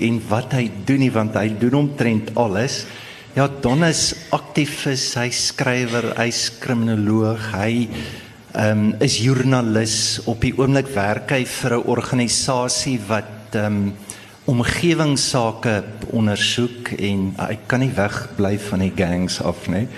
[0.00, 2.84] en wat hy doen nie want hy doen omtrent alles.
[3.36, 7.88] Ja, Don is aktivis, hy skrywer, hy's kriminoloog, hy
[8.56, 10.22] ehm um, is joernalis.
[10.24, 13.94] Op die oomblik werk hy vir 'n organisasie wat ehm um,
[14.46, 15.82] omgewingsake
[16.14, 19.88] ondersoek en hy kan nie wegbly van die gangs af nie.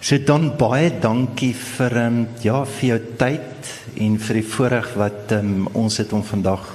[0.00, 4.92] So dan baie dankie vir ehm um, ja, vir jou tyd en vir die voorreg
[4.94, 6.68] wat ehm um, ons het om vandag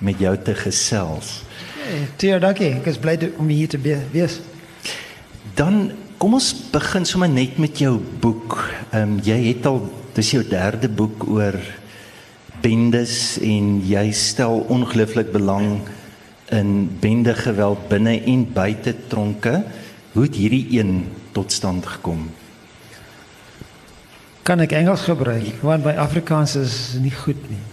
[0.00, 1.42] met jou te gesels.
[1.90, 2.68] Hey, Tio, dankie.
[2.78, 4.36] Ek is bly om hier te wees.
[5.58, 5.88] Dan
[6.22, 8.54] kom ons begin sommer net met jou boek.
[8.92, 9.80] Ehm um, jy het al
[10.14, 11.56] dis jou derde boek oor
[12.62, 15.80] bendes en jy stel ongelooflik belang
[16.54, 19.56] in bende geweld binne en buite tronke.
[20.12, 22.28] Hoe het hierdie een tot stand gekom?
[24.46, 25.58] Kan ek Engels gebruik?
[25.66, 27.64] Want my Afrikaans is nie goed nie.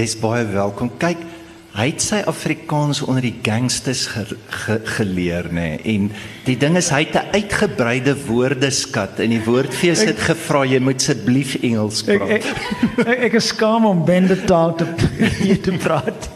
[0.00, 0.94] Jy's baie welkom.
[0.96, 1.28] Kyk,
[1.70, 6.08] Hy het sy Afrikaans onder die gangsters ge, ge, geleer nê en
[6.42, 10.98] die ding is hy het 'n uitgebreide woordeskat en die woordfees het gevra jy moet
[10.98, 12.28] asseblief Engels praat.
[12.28, 14.86] Ek ek, ek, ek is skaam om bende taal te
[15.44, 16.30] hier te praat.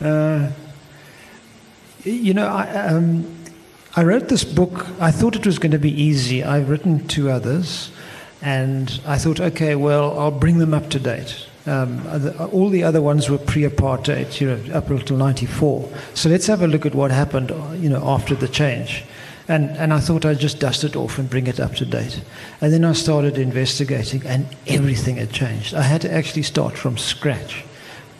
[0.00, 0.48] Uh
[2.04, 3.26] you know I um
[3.96, 6.42] I wrote this book I thought it was going to be easy.
[6.42, 7.90] I've written two others
[8.40, 11.53] and I thought okay well I'll bring them up to date.
[11.66, 12.06] Um,
[12.52, 15.90] all the other ones were pre-apartheid, you know, up until '94.
[16.12, 17.50] So let's have a look at what happened,
[17.82, 19.04] you know, after the change.
[19.46, 22.22] And, and I thought I'd just dust it off and bring it up to date.
[22.60, 25.74] And then I started investigating, and everything had changed.
[25.74, 27.64] I had to actually start from scratch.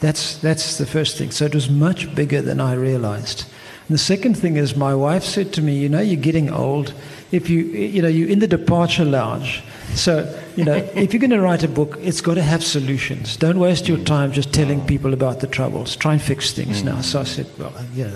[0.01, 1.31] That's, that's the first thing.
[1.31, 3.47] So it was much bigger than I realized.
[3.89, 6.95] And the second thing is, my wife said to me, You know, you're getting old.
[7.33, 9.63] If you, you know, you're in the departure lounge.
[9.95, 13.37] So, you know, if you're going to write a book, it's got to have solutions.
[13.37, 15.97] Don't waste your time just telling people about the troubles.
[15.97, 17.01] Try and fix things now.
[17.03, 18.15] So I said, Well, yeah.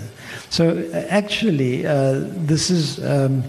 [0.49, 3.03] So uh, actually, uh, this is.
[3.05, 3.43] Um,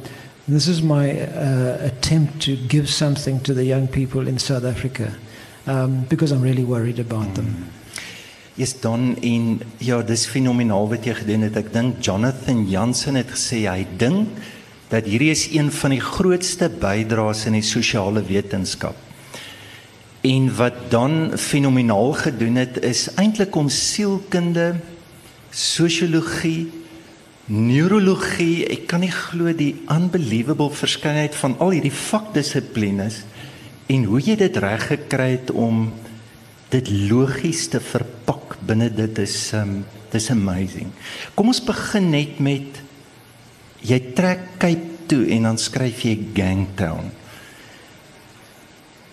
[0.48, 5.14] this is my uh, attempt to give something to the young people in South Africa
[5.68, 7.70] um, because I'm really worried about them.
[8.60, 11.56] Is dan in ja, dis fenomenaal wat jy gedoen het.
[11.56, 14.28] Ek dink Jonathan Jansen het gesê hy dink
[14.90, 18.98] dat hierdie is een van die grootste bydraes in die sosiale wetenskap.
[20.26, 24.74] En wat dan fenomenaal gedoen het is eintlik om sielkunde,
[25.50, 26.68] sosiologie,
[27.48, 33.22] neurologie, ek kan nie glo die unbelievable verskeidenheid van al hierdie vakdissiplines
[33.90, 35.88] en hoe jy dit reg gekry het om
[36.70, 40.90] dit logies te verpak binne dit is um dis amazing.
[41.38, 42.80] Kom ons begin net met
[43.86, 47.10] jy trek Cape toe en dan skryf jy Gangtown.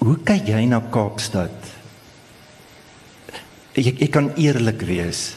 [0.02, 1.74] Hoe kyk jy na Kaapstad?
[3.78, 5.32] Ek ek kan eerlik wees.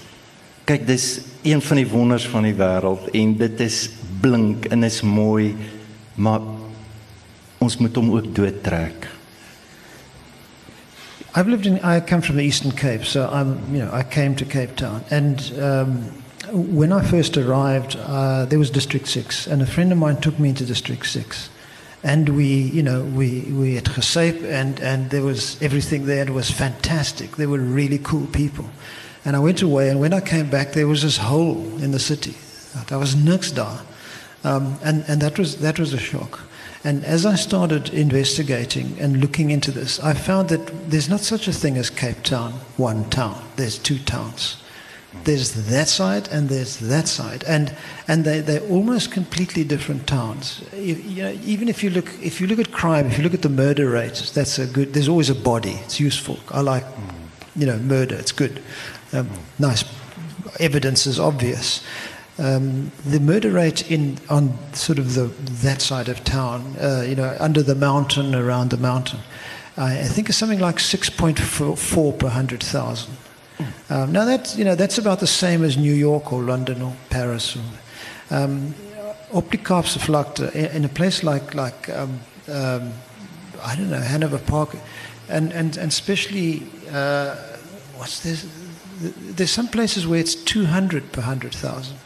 [0.69, 1.07] Kyk, dis
[1.45, 3.89] een van die wonders van die wêreld en dit is
[4.21, 5.55] blink en is mooi,
[6.21, 6.45] maar
[7.61, 9.09] ons moet hom ook doodtrek.
[11.35, 11.79] I've lived in.
[11.81, 13.75] I come from the Eastern Cape, so I'm.
[13.75, 16.03] You know, I came to Cape Town, and um,
[16.51, 20.39] when I first arrived, uh, there was District Six, and a friend of mine took
[20.39, 21.49] me into District Six,
[22.03, 26.23] and we, you know, we we at Gesape, and and there was everything there.
[26.23, 27.37] It was fantastic.
[27.37, 28.69] There were really cool people,
[29.25, 32.01] and I went away, and when I came back, there was this hole in the
[32.01, 32.35] city.
[32.89, 33.53] That was niks
[34.45, 36.41] um, and and that was that was a shock.
[36.83, 41.47] And as I started investigating and looking into this, I found that there's not such
[41.47, 43.43] a thing as Cape Town, one town.
[43.57, 44.57] There's two towns.
[45.25, 47.75] There's that side and there's that side, and
[48.07, 50.63] and they they're almost completely different towns.
[50.73, 53.35] You, you know, even if you look if you look at crime, if you look
[53.35, 54.95] at the murder rate, that's a good.
[54.95, 55.81] There's always a body.
[55.85, 56.39] It's useful.
[56.53, 56.85] I like,
[57.57, 58.15] you know, murder.
[58.15, 58.63] It's good.
[59.13, 59.85] Um, nice
[60.61, 61.85] evidence is obvious
[62.41, 65.27] um, the murder rate in on sort of the
[65.63, 69.21] that side of town, uh, you know, under the mountain, around the mountain,
[69.77, 73.17] I, I think is something like 6.4 per 100,000.
[73.91, 76.97] Um, now that's you know that's about the same as New York or London or
[77.11, 77.57] Paris.
[77.57, 78.75] Or, um,
[80.41, 82.93] uh, in a place like like um, um,
[83.63, 84.77] I don't know Hanover Park,
[85.29, 87.37] and and and especially uh,
[87.97, 88.47] what's this?
[89.37, 91.97] There's some places where it's 200 per 100,000.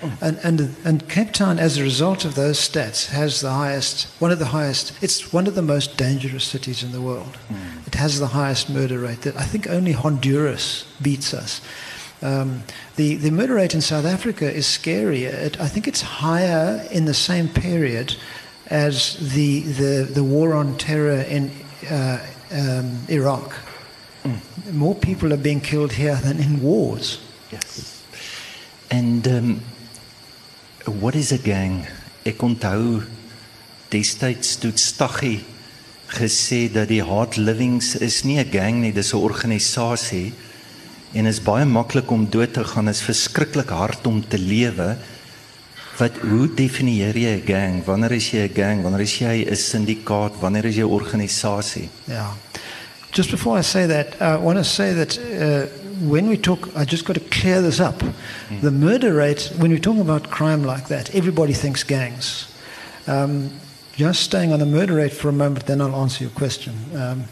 [0.00, 0.16] Oh.
[0.20, 4.30] And, and, and Cape Town, as a result of those stats, has the highest, one
[4.30, 7.36] of the highest, it's one of the most dangerous cities in the world.
[7.48, 7.86] Mm.
[7.86, 11.60] It has the highest murder rate that I think only Honduras beats us.
[12.22, 12.62] Um,
[12.94, 15.24] the, the murder rate in South Africa is scary.
[15.24, 18.14] It, I think it's higher in the same period
[18.66, 21.50] as the, the, the war on terror in
[21.90, 23.52] uh, um, Iraq.
[24.22, 24.72] Mm.
[24.74, 27.18] More people are being killed here than in wars.
[27.50, 28.04] Yes.
[28.90, 29.62] And um
[30.90, 31.86] what is a gang?
[32.24, 33.02] Ek onthou
[33.92, 35.44] destyds toe Staggie
[36.08, 40.32] gesê dat die Hard Livings is nie 'n gang nie, dis 'n organisasie
[41.14, 44.96] en is baie maklik om dood te gaan, is verskriklik hard om te lewe.
[45.98, 47.84] Wat hoe definieer jy 'n gang?
[47.84, 48.82] Wanneer is jy 'n gang?
[48.82, 50.40] Wanneer is jy 'n syndikaat?
[50.40, 51.88] Wanneer is jy 'n organisasie?
[52.06, 52.32] Yeah.
[53.10, 55.66] Just before I say that, I want to say that uh,
[56.00, 57.98] when we talk, I just got to clear this up.
[57.98, 58.60] Mm.
[58.60, 62.54] The murder rate, when we're talking about crime like that, everybody thinks gangs.
[63.06, 63.50] Um,
[63.96, 66.74] just staying on the murder rate for a moment, then I'll answer your question.
[66.94, 67.24] Um,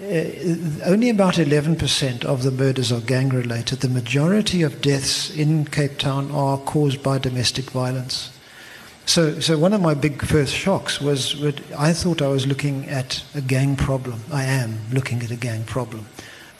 [0.00, 3.80] uh, only about 11% of the murders are gang related.
[3.80, 8.32] The majority of deaths in Cape Town are caused by domestic violence.
[9.04, 11.42] So, so one of my big first shocks was
[11.76, 14.20] I thought I was looking at a gang problem.
[14.32, 16.06] I am looking at a gang problem.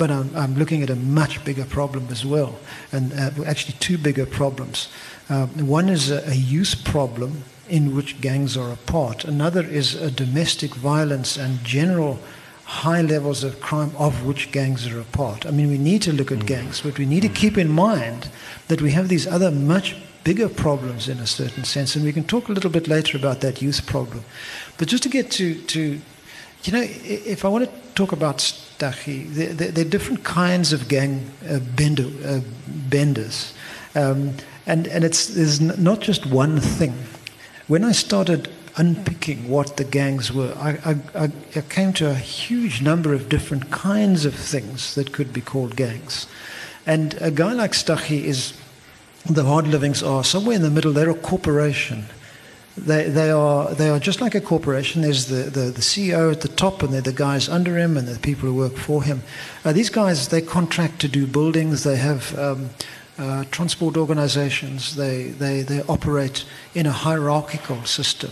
[0.01, 2.53] But I'm, I'm looking at a much bigger problem as well,
[2.91, 4.89] and uh, actually two bigger problems.
[5.29, 9.25] Uh, one is a, a youth problem in which gangs are a part.
[9.25, 12.19] Another is a domestic violence and general
[12.65, 15.45] high levels of crime of which gangs are a part.
[15.45, 16.47] I mean, we need to look at mm.
[16.47, 17.35] gangs, but we need to mm.
[17.35, 18.31] keep in mind
[18.69, 22.25] that we have these other much bigger problems in a certain sense, and we can
[22.25, 24.25] talk a little bit later about that youth problem.
[24.79, 26.01] But just to get to, to
[26.65, 30.73] you know, if I want to talk about Staggie, there, there, there, are different kinds
[30.73, 33.55] of gang uh, bender, uh, benders.
[33.95, 34.35] Um,
[34.67, 36.95] and, and it's, there's not just one thing.
[37.67, 42.83] When I started unpicking what the gangs were, I, I, I, came to a huge
[42.83, 46.27] number of different kinds of things that could be called gangs.
[46.87, 48.53] And a guy like Staggie is,
[49.25, 52.05] the hard livings are somewhere in the middle, they're a corporation.
[52.77, 55.03] They, they, are, they are just like a corporation.
[55.03, 58.07] There's the, the, the CEO at the top, and they're the guys under him, and
[58.07, 59.23] the people who work for him.
[59.65, 62.71] Uh, these guys, they contract to do buildings, they have um,
[63.19, 66.45] uh, transport organizations, they, they, they operate
[66.75, 68.31] in a hierarchical system.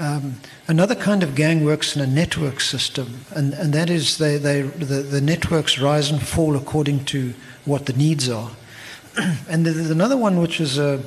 [0.00, 0.36] Um,
[0.68, 4.62] another kind of gang works in a network system, and, and that is they, they,
[4.62, 7.34] the, the networks rise and fall according to
[7.64, 8.50] what the needs are.
[9.48, 11.02] and there's another one which is a,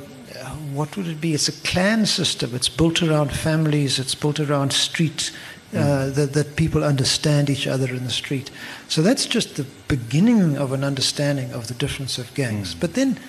[0.74, 1.34] what would it be?
[1.34, 2.56] It's a clan system.
[2.56, 5.32] It's built around families, it's built around street,
[5.74, 6.16] uh, mm.
[6.16, 8.52] that, that people understand each other in the street.
[8.88, 12.76] So that's just the beginning of an understanding of the difference of gangs.
[12.76, 12.80] Mm.
[12.80, 13.20] But then,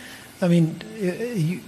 [0.40, 1.60] I mean, you,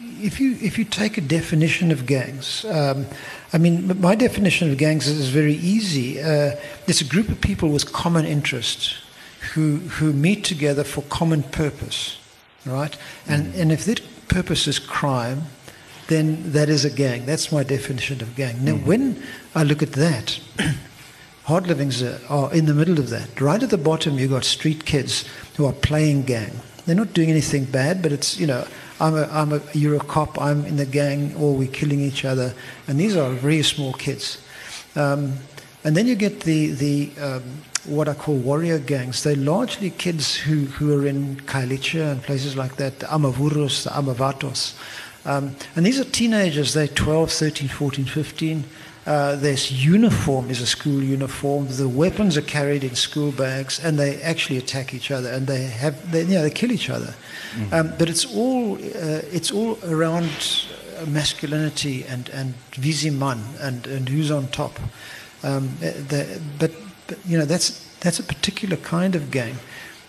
[0.00, 3.06] if you if you take a definition of gangs, um,
[3.52, 6.20] I mean, my definition of gangs is very easy.
[6.20, 6.56] Uh,
[6.86, 8.94] it's a group of people with common interests
[9.54, 12.18] who who meet together for common purpose,
[12.64, 12.96] right?
[13.28, 13.60] And mm.
[13.60, 15.42] and if that purpose is crime,
[16.08, 17.26] then that is a gang.
[17.26, 18.64] That's my definition of gang.
[18.64, 18.84] Now, mm.
[18.84, 19.22] when
[19.54, 20.40] I look at that.
[21.44, 23.40] Hard livings are in the middle of that.
[23.40, 25.24] Right at the bottom, you've got street kids
[25.56, 26.50] who are playing gang.
[26.84, 28.66] They're not doing anything bad, but it's, you know,
[28.98, 32.24] I'm a, I'm a, you're a cop, I'm in the gang, or we're killing each
[32.24, 32.52] other.
[32.88, 34.44] And these are very small kids.
[34.96, 35.34] Um,
[35.84, 39.22] and then you get the, the um, what I call warrior gangs.
[39.22, 43.90] They're largely kids who, who are in Khayelitsha and places like that, the Amavurus, the
[43.90, 44.74] Amavatos.
[45.24, 48.64] Um, and these are teenagers, they're 12, 13, 14, 15.
[49.06, 51.68] Uh, this uniform is a school uniform.
[51.68, 55.62] The weapons are carried in school bags, and they actually attack each other, and they
[55.62, 57.14] have, they, you know, they kill each other.
[57.54, 57.72] Mm.
[57.72, 60.28] Um, but it's all, uh, it's all around
[61.06, 64.78] masculinity and and viziman and and who's on top.
[65.42, 66.72] Um, the, but,
[67.06, 69.56] but you know that's that's a particular kind of gang.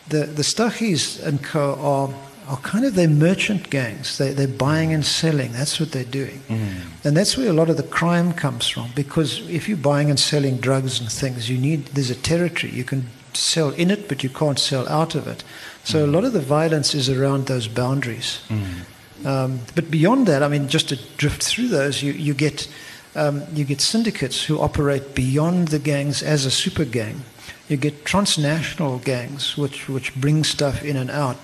[0.10, 2.14] The the Staggies and co are
[2.48, 4.18] are kind of their merchant gangs.
[4.18, 5.52] They, they're buying and selling.
[5.52, 6.42] That's what they're doing.
[6.48, 6.82] Mm.
[7.04, 8.90] And that's where a lot of the crime comes from.
[8.96, 12.72] Because if you're buying and selling drugs and things, you need, there's a territory.
[12.72, 15.44] You can sell in it, but you can't sell out of it.
[15.84, 16.10] So mm.
[16.10, 18.40] a lot of the violence is around those boundaries.
[18.48, 19.26] Mm.
[19.26, 22.68] Um, but beyond that, I mean, just to drift through those, you, you, get,
[23.18, 27.24] um, you get syndicates who operate beyond the gangs as a super gang.
[27.68, 31.38] You get transnational gangs which, which bring stuff in and out.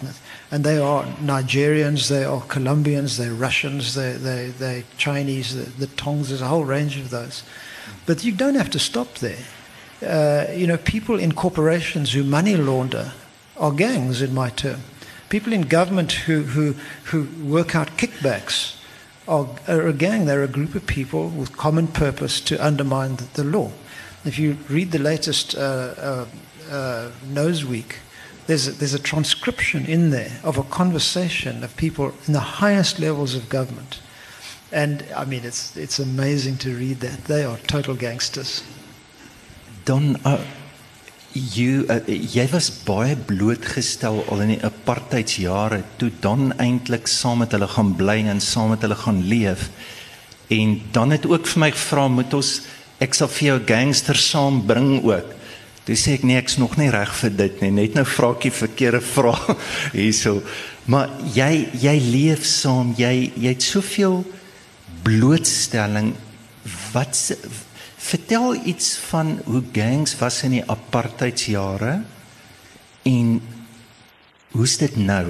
[0.51, 5.87] And they are Nigerians, they are Colombians, they're Russians, they're, they're, they're Chinese, the, the
[5.95, 7.43] Tongs, there's a whole range of those.
[8.05, 9.43] But you don't have to stop there.
[10.05, 13.13] Uh, you know, people in corporations who money launder
[13.57, 14.81] are gangs, in my term.
[15.29, 16.75] People in government who, who,
[17.05, 18.75] who work out kickbacks
[19.27, 20.25] are, are a gang.
[20.25, 23.71] They're a group of people with common purpose to undermine the, the law.
[24.25, 26.25] If you read the latest uh, uh,
[26.69, 27.65] uh, Nose
[28.45, 32.99] there's a, there's a transcription in there of a conversation of people in the highest
[32.99, 34.01] levels of government.
[34.71, 37.25] And I mean, it's, it's amazing to read that.
[37.25, 38.63] They are total gangsters.
[39.85, 40.43] Don, uh,
[41.33, 47.55] jy uh, jy was baie blootgestel al in die apartheidsjare toe dan eintlik saam met
[47.55, 49.69] hulle gaan bly en saam met hulle gaan leef.
[50.53, 52.51] En dan het ook vir my gevra moet ons
[53.01, 55.33] ek sal vir jou gangster saambring ook.
[55.83, 57.71] Toe sê ek nee, ek's nog nie reg vir dit nie.
[57.81, 59.49] Net nou vra ek die verkeerde vraag
[59.95, 60.37] hierso.
[60.85, 64.21] Maar jy jy leef saam, jy jy het soveel
[65.03, 66.13] blootstelling.
[66.93, 67.17] Wat
[68.03, 72.01] vertel iets van hoe gangs was in die apartheidsjare
[73.07, 73.41] en
[74.51, 75.25] hoe's dit nou?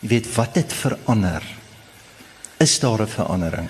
[0.00, 1.44] Jy weet wat het verander?
[2.56, 3.68] Is daar 'n verandering?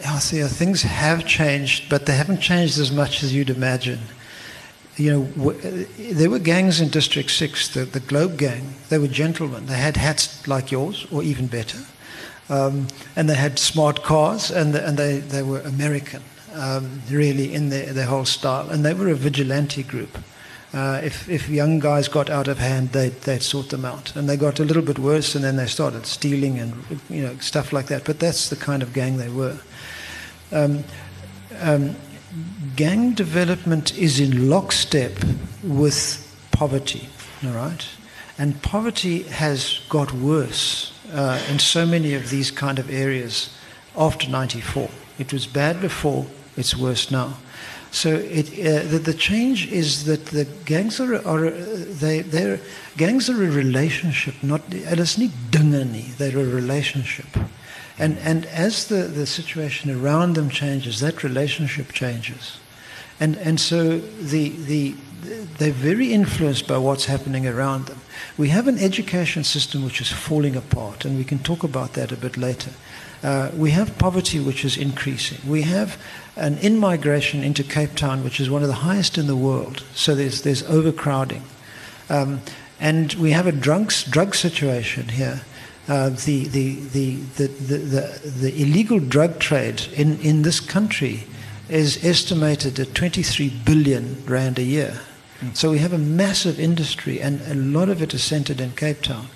[0.00, 3.98] Yeah, see, things have changed, but they haven't changed as much as you'd imagine.
[4.96, 5.54] You know,
[6.12, 8.74] there were gangs in District 6, the, the Globe Gang.
[8.88, 9.66] They were gentlemen.
[9.66, 11.78] They had hats like yours, or even better.
[12.48, 16.22] Um, and they had smart cars, and, the, and they, they were American,
[16.54, 18.70] um, really, in their, their whole style.
[18.70, 20.18] And they were a vigilante group.
[20.72, 24.16] Uh, if, if young guys got out of hand, they'd, they'd sort them out.
[24.16, 26.74] And they got a little bit worse, and then they started stealing and
[27.10, 28.04] you know, stuff like that.
[28.04, 29.58] But that's the kind of gang they were.
[30.50, 30.84] Um,
[31.60, 31.94] um,
[32.76, 35.12] gang development is in lockstep
[35.62, 36.18] with
[36.52, 37.08] poverty,
[37.44, 37.86] all right?
[38.38, 43.54] And poverty has got worse uh, in so many of these kind of areas
[43.96, 44.88] after 94.
[45.18, 47.38] It was bad before, it's worse now.
[47.90, 52.58] So it, uh, the, the change is that the gangs are, are they, they're,
[52.96, 55.30] gangs are a relationship, not, hulle is nie
[56.16, 57.26] they're a relationship.
[57.98, 62.58] And, and as the, the situation around them changes, that relationship changes.
[63.20, 64.94] And, and so the, the,
[65.58, 68.00] they're very influenced by what's happening around them.
[68.38, 72.10] We have an education system which is falling apart, and we can talk about that
[72.10, 72.70] a bit later.
[73.22, 75.38] Uh, we have poverty which is increasing.
[75.48, 76.00] We have
[76.36, 79.84] an in migration into Cape Town, which is one of the highest in the world.
[79.94, 81.42] So there's, there's overcrowding.
[82.08, 82.40] Um,
[82.80, 85.42] and we have a drunks, drug situation here.
[85.88, 91.24] Uh, the, the, the, the, the, the, the illegal drug trade in, in this country
[91.68, 95.00] is estimated at 23 billion rand a year.
[95.54, 99.02] So we have a massive industry, and a lot of it is centered in Cape
[99.02, 99.26] Town.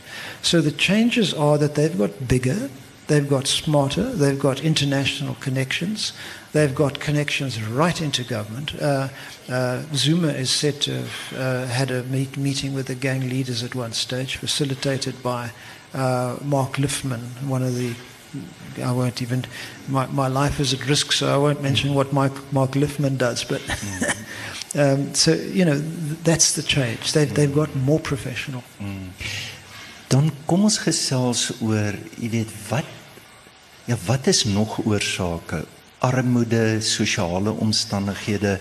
[0.40, 2.70] So the changes are that they've got bigger,
[3.06, 6.12] they've got smarter, they've got international connections,
[6.52, 8.74] they've got connections right into government.
[8.80, 9.08] Uh,
[9.48, 13.62] uh, Zuma is said to have uh, had a meet, meeting with the gang leaders
[13.62, 15.50] at one stage, facilitated by
[15.94, 17.94] uh, Mark Lifman, one of the
[18.82, 19.46] I won't even.
[19.88, 23.44] My, my life is at risk, so I won't mention what Mark, Mark Lifman does.
[23.44, 23.62] But
[24.78, 27.12] um, so you know, that's the change.
[27.12, 28.62] They've they've got more professional.
[30.08, 32.95] Dan kom ons gesels oor, jy weet, wat
[33.86, 35.64] ja, wat is nog oorsake?
[35.98, 38.58] Armoede, sosiale omstandighede.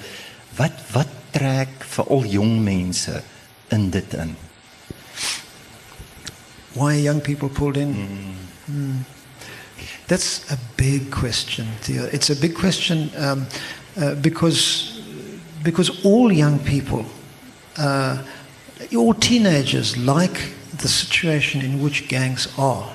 [0.56, 3.22] Wat wat trek veral jong mense
[3.68, 4.36] in dit in?
[6.74, 7.96] Why young people pulled in?
[8.66, 9.06] Mm.
[10.08, 12.06] That's a big question, Theo.
[12.12, 13.46] It's a big question um,
[13.98, 14.94] uh, because
[15.64, 17.06] because all young people,
[17.78, 18.18] uh,
[18.96, 22.94] all teenagers, like the situation in which gangs are.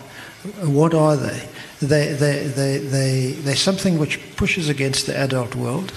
[0.63, 1.49] What are they?
[1.81, 5.93] They they they they they're something which pushes against the adult world.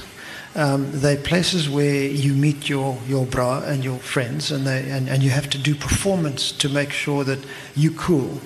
[0.56, 5.10] Um, they're places where you meet your, your bra and your friends, and, they, and,
[5.10, 7.40] and you have to do performance to make sure that
[7.76, 8.40] you cool.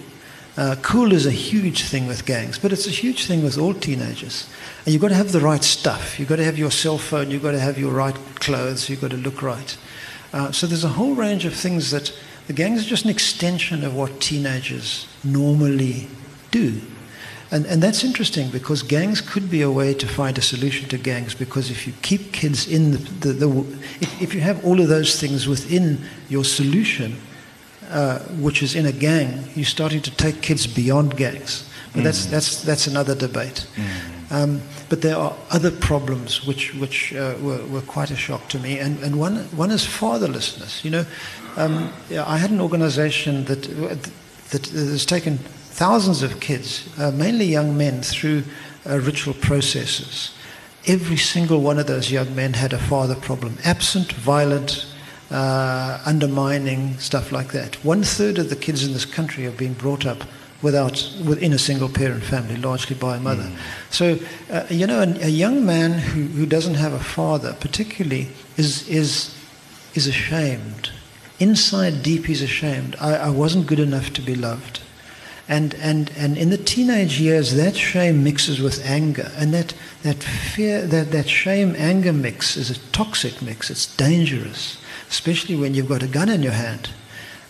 [0.55, 3.73] Uh, cool is a huge thing with gangs, but it's a huge thing with all
[3.73, 4.49] teenagers.
[4.85, 6.17] And you've got to have the right stuff.
[6.17, 7.29] You've got to have your cell phone.
[7.29, 8.89] You've got to have your right clothes.
[8.89, 9.77] You've got to look right.
[10.31, 12.17] Uh, so there's a whole range of things that
[12.47, 16.07] the gangs are just an extension of what teenagers normally
[16.51, 16.81] do.
[17.49, 20.97] And, and that's interesting because gangs could be a way to find a solution to
[20.97, 23.59] gangs because if you keep kids in the, the, the
[24.01, 27.15] if, if you have all of those things within your solution,
[27.89, 31.69] uh, which is in a gang, you're starting to take kids beyond gangs.
[31.93, 33.65] But that's, that's, that's another debate.
[34.29, 38.59] Um, but there are other problems which, which uh, were, were quite a shock to
[38.59, 38.77] me.
[38.77, 40.83] And, and one, one is fatherlessness.
[40.83, 41.05] You know,
[41.55, 43.63] um, yeah, I had an organization that,
[44.49, 45.39] that has taken
[45.77, 48.43] thousands of kids, uh, mainly young men, through
[48.89, 50.33] uh, ritual processes.
[50.87, 54.87] Every single one of those young men had a father problem absent, violent,
[55.29, 57.75] uh, undermining, stuff like that.
[57.85, 60.23] One third of the kids in this country have been brought up
[60.63, 63.43] without, within a single parent family, largely by a mother.
[63.43, 63.57] Mm.
[63.91, 64.17] So,
[64.51, 68.89] uh, you know, a, a, young man who, who doesn't have a father, particularly, is,
[68.89, 69.37] is,
[69.93, 70.89] is ashamed.
[71.39, 72.95] Inside deep, he's ashamed.
[72.99, 74.81] I, I wasn't good enough to be loved.
[75.49, 79.31] And, and, and in the teenage years, that shame mixes with anger.
[79.37, 79.73] And that,
[80.03, 83.69] that fear, that, that shame anger mix is a toxic mix.
[83.69, 84.77] It's dangerous,
[85.09, 86.89] especially when you've got a gun in your hand.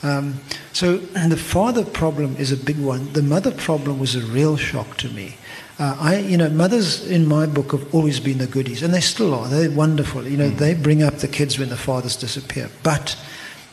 [0.03, 0.41] Um,
[0.73, 3.11] so the father problem is a big one.
[3.13, 5.37] The mother problem was a real shock to me.
[5.79, 9.01] Uh, I, you know, mothers in my book have always been the goodies, and they
[9.01, 9.47] still are.
[9.47, 10.27] They're wonderful.
[10.27, 10.57] You know, mm.
[10.57, 12.69] they bring up the kids when the fathers disappear.
[12.83, 13.15] But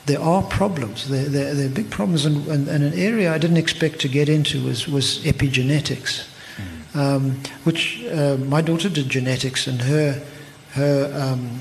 [0.06, 1.08] there are problems.
[1.08, 4.08] There, there, there are big problems, and, and, and, an area I didn't expect to
[4.08, 6.96] get into was, was epigenetics, mm.
[6.96, 10.22] um, which uh, my daughter did genetics, and her
[10.72, 11.60] her um,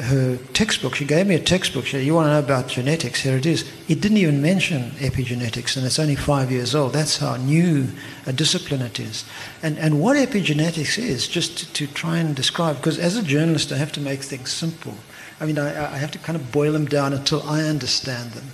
[0.00, 0.94] her textbook.
[0.94, 1.86] She gave me a textbook.
[1.86, 3.20] She said, "You want to know about genetics?
[3.20, 6.92] Here it is." It didn't even mention epigenetics, and it's only five years old.
[6.92, 7.88] That's how new
[8.26, 9.24] a discipline it is.
[9.62, 13.70] And and what epigenetics is, just to, to try and describe, because as a journalist,
[13.70, 14.94] I have to make things simple.
[15.40, 18.46] I mean, I, I have to kind of boil them down until I understand them.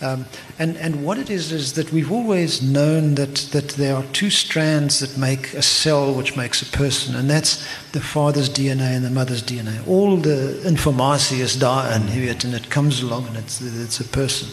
[0.00, 0.26] Um,
[0.58, 4.28] and, and what it is is that we've always known that, that there are two
[4.28, 9.04] strands that make a cell which makes a person, and that's the father's DNA and
[9.04, 9.86] the mother's DNA.
[9.86, 14.48] All the information is daar in, and it comes along and it's, it's a person.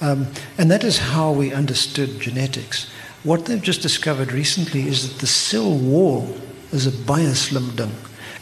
[0.00, 0.26] Um,
[0.58, 2.90] and that is how we understood genetics.
[3.22, 6.36] What they've just discovered recently is that the cell wall
[6.72, 7.92] is a baie slim ding.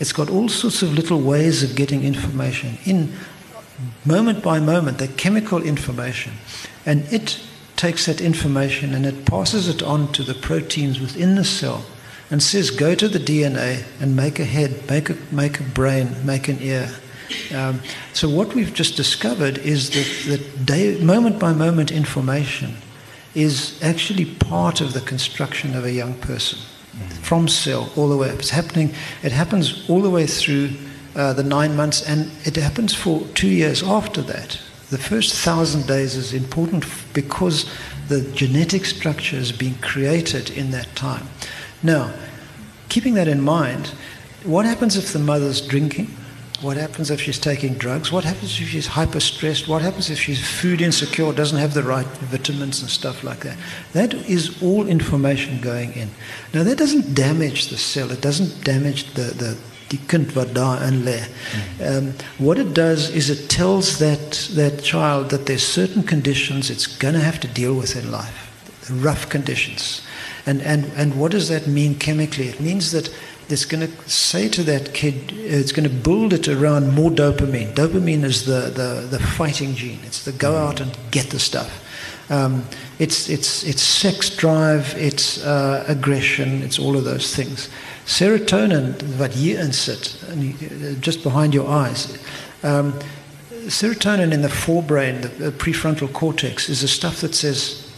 [0.00, 3.12] It's got all sorts of little ways of getting information in
[4.04, 6.32] moment by moment, the chemical information.
[6.86, 7.38] And it
[7.76, 11.84] takes that information and it passes it on to the proteins within the cell
[12.30, 16.14] and says, go to the DNA and make a head, make a, make a brain,
[16.24, 16.90] make an ear.
[17.54, 17.80] Um,
[18.14, 22.76] so what we've just discovered is that, that day, moment by moment information
[23.34, 26.58] is actually part of the construction of a young person
[27.30, 28.40] from cell all the way up.
[28.40, 30.70] It's happening, it happens all the way through
[31.14, 34.58] uh, the nine months, and it happens for two years after that.
[34.88, 36.84] The first thousand days is important
[37.14, 37.70] because
[38.08, 41.28] the genetic structure is being created in that time.
[41.84, 42.12] Now,
[42.88, 43.92] keeping that in mind,
[44.42, 46.08] what happens if the mother's drinking?
[46.62, 48.12] What happens if she's taking drugs?
[48.12, 49.66] What happens if she's hyper stressed?
[49.66, 53.56] What happens if she's food insecure, doesn't have the right vitamins and stuff like that?
[53.94, 56.10] That is all information going in.
[56.52, 59.58] Now, that doesn't damage the cell, it doesn't damage the, the,
[60.44, 61.28] die kind.
[61.82, 66.86] Um, what it does is it tells that that child that there's certain conditions it's
[66.86, 70.02] going to have to deal with in life, rough conditions.
[70.46, 72.48] And and and what does that mean chemically?
[72.48, 73.08] It means that
[73.50, 77.74] it's going to say to that kid, it's going to build it around more dopamine.
[77.74, 79.98] Dopamine is the, the, the fighting gene.
[80.04, 81.86] It's the go out and get the stuff.
[82.30, 82.64] Um,
[83.00, 87.68] it's, it's, it's sex drive, it's uh, aggression, it's all of those things.
[88.06, 90.16] Serotonin, what hierin sit,
[91.00, 92.16] just behind your eyes.
[92.62, 92.92] Um,
[93.66, 97.92] serotonin in the forebrain, the prefrontal cortex, is the stuff that says,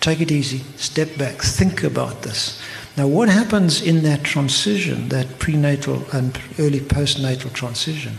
[0.00, 2.62] take it easy, step back, think about this.
[2.96, 8.14] Now, what happens in that transition, that prenatal and early postnatal transition,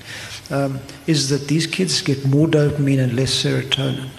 [0.51, 4.09] um, is that these kids get more dopamine and less serotonin.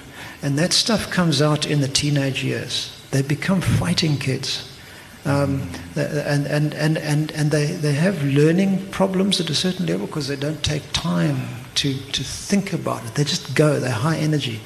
[0.42, 2.92] And that stuff comes out in the teenage years.
[3.12, 4.76] They become fighting kids.
[5.24, 10.06] Um, and and, and, and, and they, they have learning problems at a certain level
[10.06, 11.36] because they don't take time
[11.76, 13.14] to, to think about it.
[13.14, 14.60] They just go, they're high energy.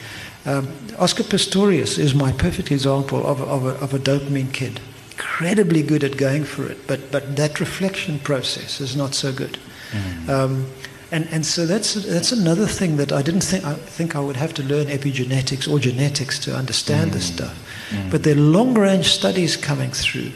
[0.46, 4.81] Um, Oscar Pistorius is my perfect example of, of, a, of a dopamine kid
[5.22, 9.56] incredibly good at going for it, but, but that reflection process is not so good.
[9.92, 10.28] Mm.
[10.28, 10.66] Um,
[11.12, 14.37] and, and so that's, that's another thing that I didn't think I think I would
[14.37, 17.14] have to learn epigenetics or genetics to understand mm.
[17.14, 17.56] this stuff.
[17.90, 18.11] Mm.
[18.11, 20.32] But there are long range studies coming through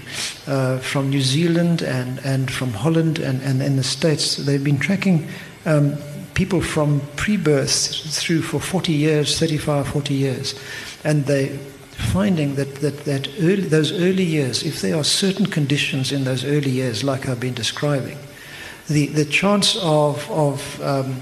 [0.47, 4.37] uh, from New Zealand and, and from Holland and, and in the States.
[4.37, 5.29] They've been tracking
[5.65, 5.97] um,
[6.35, 10.55] people from pre birth through for 40 years, 35, 40 years.
[11.05, 11.59] And they
[11.97, 16.45] finding that, that, that early, those early years, if there are certain conditions in those
[16.45, 18.19] early years, like I've been describing,
[18.89, 21.17] the, the chance of, of um,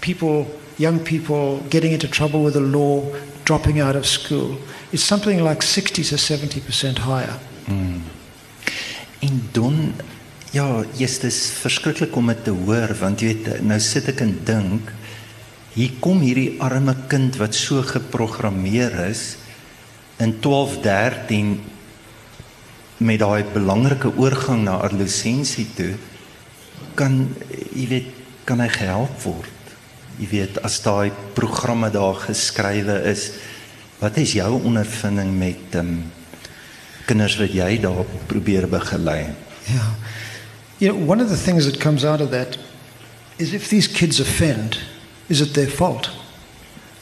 [0.00, 0.46] people,
[0.78, 3.04] young people, getting into trouble with the law,
[3.44, 4.58] dropping out of school,
[4.92, 7.38] is something like 60 to 70% higher.
[7.66, 8.02] Mm.
[9.20, 9.94] En dan,
[10.50, 14.32] ja, yes, dis verskriklik om dit te hoor want jy weet nou sit ek en
[14.46, 14.92] dink
[15.76, 19.34] hier kom hierdie arme kind wat so geprogrammeer is
[20.16, 21.60] in 1213
[22.96, 25.94] met daai belangrike oorgang na adolessensie toe
[26.96, 27.18] kan
[27.76, 28.12] jy weet
[28.48, 29.52] kan hy gehelp word.
[30.16, 33.30] Jy weet as daai programme daar geskrywe is
[34.00, 35.98] wat is jou ondervinding met um,
[37.08, 39.34] kinders wat jy daar probeer begelei?
[39.68, 39.86] Ja.
[40.78, 42.56] You know one of the things that comes out of that
[43.36, 44.78] is if these kids offend
[45.28, 46.10] is it their fault?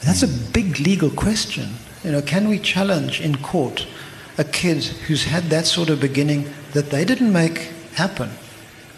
[0.03, 3.87] That's a big legal question You know, can we challenge in court
[4.37, 8.29] a kid who's had that sort of beginning that they didn't make happen,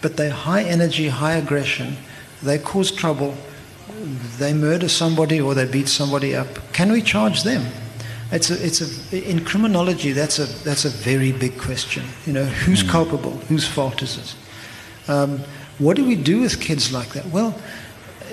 [0.01, 1.95] but they're high energy, high aggression,
[2.43, 3.33] they cause trouble,
[4.39, 7.65] they murder somebody or they beat somebody up, can we charge them?
[8.29, 12.03] It's a, it's a, in criminology, that's a, that's a very big question.
[12.25, 12.89] You know, who's mm.
[12.89, 13.37] culpable?
[13.47, 15.09] Whose fault is it?
[15.09, 15.39] Um,
[15.79, 17.27] what do we do with kids like that?
[17.27, 17.57] Well,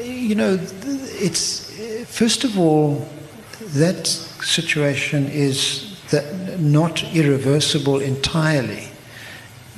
[0.03, 1.71] you know, it's,
[2.09, 3.07] first of all,
[3.61, 8.89] that situation is that not irreversible entirely.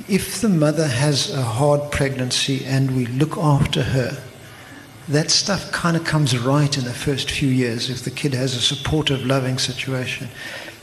[0.07, 4.17] If the mother has a hard pregnancy and we look after her,
[5.07, 8.55] that stuff kind of comes right in the first few years if the kid has
[8.55, 10.27] a supportive, loving situation.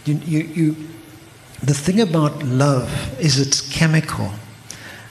[0.06, 0.76] You, you, you,
[1.62, 4.30] the thing about love is it's chemical.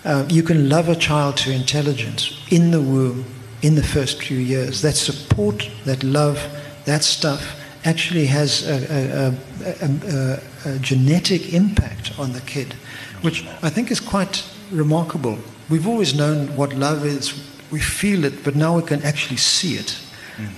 [0.04, 3.26] Uh, you can love a child to intelligence in the womb
[3.62, 4.82] in the first few years.
[4.82, 6.40] That support, that love,
[6.86, 9.36] that stuff actually has a,
[9.72, 12.74] a, a, a genetic impact on the kid,
[13.22, 15.38] which I think is quite remarkable.
[15.70, 17.34] We've always known what love is
[17.72, 20.00] we feel it, but now we can actually see it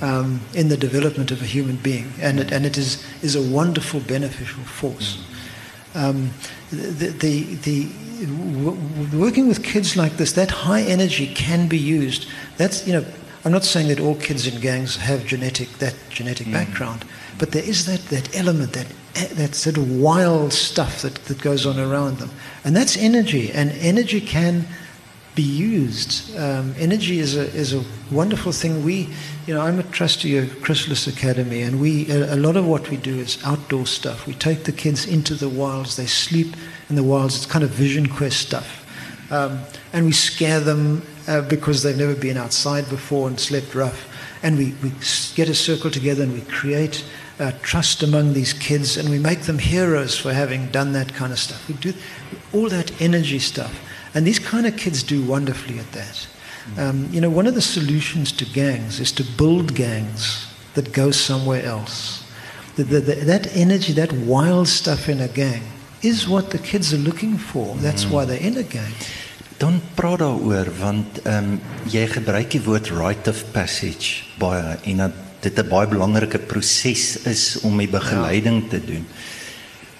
[0.02, 3.42] um, in the development of a human being, and it, and it is, is a
[3.42, 5.24] wonderful beneficial force.
[5.94, 6.32] Um,
[6.72, 7.88] the, the, the,
[9.18, 12.28] working with kids like this, that high energy can be used.
[12.58, 13.06] That's, you know,
[13.46, 16.54] I'm not saying that all kids in gangs have genetic, that genetic mm.
[16.54, 17.06] background,
[17.38, 18.88] but there is that, that element, that,
[19.36, 22.32] that sort of wild stuff that, that goes on around them.
[22.64, 24.68] And that's energy, and energy can
[25.36, 26.36] be used.
[26.38, 28.84] Um, energy is a, is a wonderful thing.
[28.84, 29.10] We,
[29.46, 32.90] you know, I'm a trustee of Chrysalis Academy, and we, a, a, lot of what
[32.90, 34.26] we do is outdoor stuff.
[34.26, 36.56] We take the kids into the wilds, they sleep
[36.90, 37.36] in the wilds.
[37.36, 38.82] It's kind of vision quest stuff.
[39.32, 39.60] Um,
[39.94, 44.08] and we scare them uh, because they've never been outside before and slept rough.
[44.44, 44.92] And we, we
[45.36, 47.04] get a circle together and we create
[47.40, 51.34] uh, trust among these kids and we make them heroes for having done that kind
[51.34, 51.68] of stuff.
[51.68, 51.94] We do
[52.54, 53.82] all that energy stuff.
[54.14, 56.28] And these kind of kids do wonderfully at that.
[56.78, 61.12] Um, you know, one of the solutions to gangs is to build gangs that go
[61.12, 62.24] somewhere else.
[62.76, 65.62] The, the, the, that energy, that wild stuff in a gang,
[66.02, 67.76] is what the kids are looking for.
[67.78, 68.92] That's why they're in a gang.
[69.58, 74.98] Dan praat daaroor want ehm um, jy gebruik die woord rite of passage baie en
[75.06, 75.16] dat
[75.46, 78.70] dit 'n baie belangrike proses is om die begeleiding ja.
[78.70, 79.06] te doen.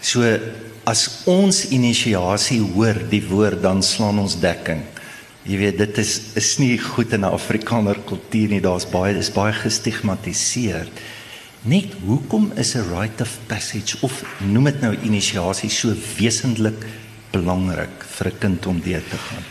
[0.02, 0.26] So
[0.84, 4.84] as ons inisiasie hoor die woord dan slaan ons dekking.
[5.46, 8.62] Jy weet dit is is nie goed in 'n Afrikaner kultuur nie.
[8.62, 10.88] Daar's baie dis baie gestigmatiseer.
[11.64, 16.86] Net hoekom is 'n rite of passage of noem dit nou inisiasie so wesentlik
[17.36, 19.44] belangrik vir 'n kind om deur te gaan?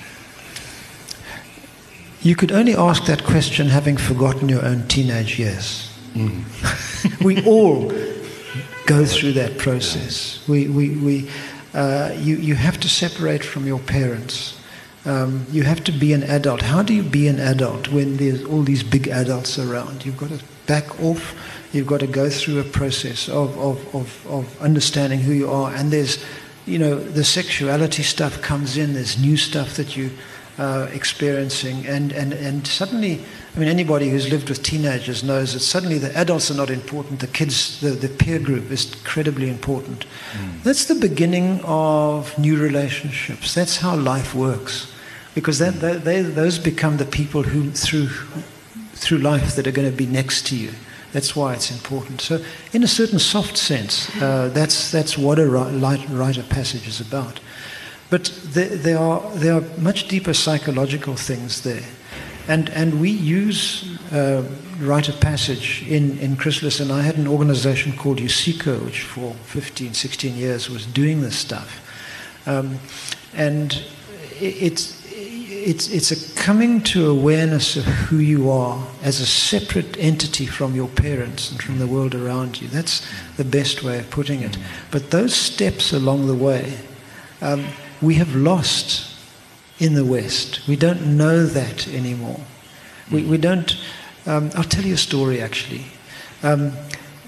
[2.25, 5.91] You could only ask that question having forgotten your own teenage years.
[6.15, 6.45] Mm.
[7.21, 7.93] we all
[8.87, 10.41] go through that process.
[10.49, 11.29] We, we, we,
[11.75, 14.59] uh, you, you have to separate from your parents.
[15.05, 16.63] Um, you have to be an adult.
[16.63, 20.07] How do you be an adult when there's all these big adults around?
[20.07, 21.35] You've got to back off.
[21.73, 25.75] You've got to go through a process of, of, of, of understanding who you are.
[25.75, 26.25] And there's,
[26.67, 28.95] you know, the sexuality stuff comes in.
[28.95, 30.11] There's new stuff that you
[30.59, 31.87] uh, experiencing.
[31.87, 33.21] And, and, and suddenly,
[33.55, 37.21] I mean, anybody who's lived with teenagers knows that suddenly the adults are not important,
[37.21, 40.07] the kids, the, the peer group is incredibly important.
[40.33, 40.63] Mm.
[40.63, 43.55] That's the beginning of new relationships.
[43.55, 44.93] That's how life works.
[45.35, 48.07] Because that, that, they, those become the people who, through,
[48.93, 50.71] through life, that are going to be next to you.
[51.15, 52.21] That's why it's important.
[52.21, 57.01] So, in a certain soft sense, uh, that's, that's what a rite of passage is
[57.01, 57.39] about.
[58.11, 61.85] But there, there, are, there are much deeper psychological things there.
[62.49, 64.43] And, and we use uh,
[64.81, 69.35] rite of passage in, in Chrysalis, and I had an organization called Usiko, which for
[69.35, 71.81] 15, 16 years was doing this stuff.
[72.45, 72.81] Um,
[73.35, 73.73] and
[74.41, 75.04] it, it's,
[75.65, 80.75] it's, it's a coming to awareness of who you are as a separate entity from
[80.75, 82.69] your parents and from the world around you.
[82.69, 84.59] That's the best way of putting it.
[84.91, 86.79] But those steps along the way,
[87.41, 87.67] um,
[88.03, 89.11] we have lost
[89.79, 90.67] in the West.
[90.69, 92.41] We don't know that anymore.
[93.11, 93.77] We, we don't.
[94.27, 95.87] Um, I'll tell you a story actually.
[96.43, 96.73] Um,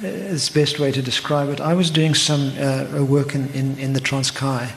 [0.03, 1.61] it's the best way to describe it.
[1.61, 4.71] I was doing some uh, work in, in, in the Transkei,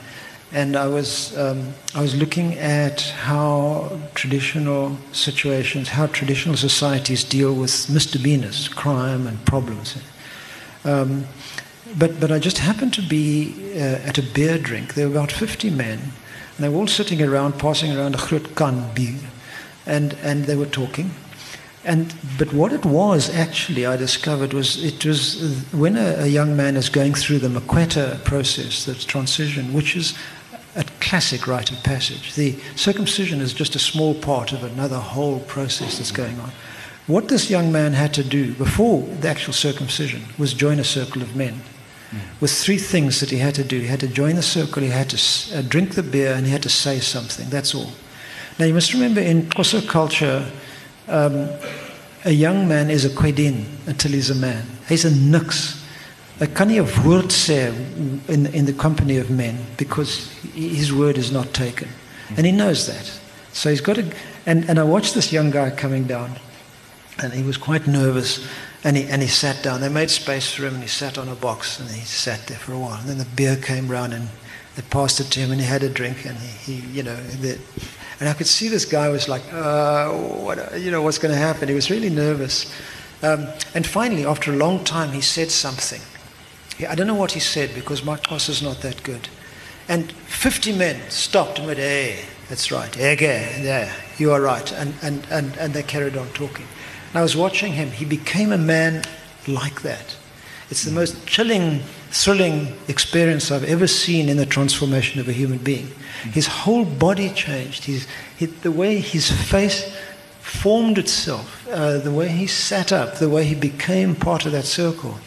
[0.52, 7.54] and I was, um, I was looking at how traditional situations, how traditional societies deal
[7.54, 9.96] with misdemeanors, crime, and problems.
[10.84, 11.26] Um,
[11.96, 14.94] but, but I just happened to be uh, at a beer drink.
[14.94, 18.56] There were about 50 men, and they were all sitting around, passing around a groot
[18.56, 19.20] kan beer.
[19.86, 21.12] And, and they were talking.
[21.84, 26.54] And but what it was actually, I discovered was it was when a, a young
[26.54, 30.14] man is going through the Maqueta process, the transition, which is
[30.76, 32.34] a classic rite of passage.
[32.34, 36.52] The circumcision is just a small part of another whole process that's going on.
[37.06, 41.22] What this young man had to do before the actual circumcision was join a circle
[41.22, 41.62] of men.
[42.40, 43.80] With three things that he had to do.
[43.80, 46.50] He had to join the circle, he had to uh, drink the beer, and he
[46.50, 47.48] had to say something.
[47.50, 47.92] That's all.
[48.58, 50.50] Now you must remember in Koso culture,
[51.06, 51.48] um,
[52.24, 54.66] a young man is a kwedin until he's a man.
[54.88, 55.79] He's a nix.
[56.40, 57.72] Hy kan nie 'n woord sê
[58.28, 61.88] in in the company of men because his word is not taken.
[62.36, 63.20] And he knows that.
[63.52, 64.04] So he's got to
[64.46, 66.36] and and I watched this young guy coming down
[67.18, 68.40] and he was quite nervous
[68.84, 69.80] and he and he sat down.
[69.80, 72.58] They made space for him and he sat on a box and he sat there
[72.58, 72.98] for a while.
[73.00, 74.28] And then the beer came round and
[74.76, 77.16] they passed it to him and he had a drink and he, he you know
[77.42, 77.58] the,
[78.20, 81.40] and I could see this guy was like, uh, what, you know, what's going to
[81.40, 81.68] happen?
[81.68, 82.70] He was really nervous.
[83.22, 86.02] Um, and finally, after a long time, he said something.
[86.86, 89.28] I don't know what he said because my toss is not that good.
[89.88, 92.90] And 50 men stopped and went, hey, that's right.
[92.92, 94.70] Ege, yeah, you are right.
[94.72, 96.66] And, and, and, and they carried on talking.
[97.08, 97.90] And I was watching him.
[97.90, 99.04] He became a man
[99.48, 100.16] like that.
[100.70, 105.58] It's the most chilling, thrilling experience I've ever seen in the transformation of a human
[105.58, 105.90] being.
[106.32, 107.84] His whole body changed.
[107.84, 109.96] His, his, the way his face
[110.40, 114.64] formed itself, uh, the way he sat up, the way he became part of that
[114.64, 115.18] circle.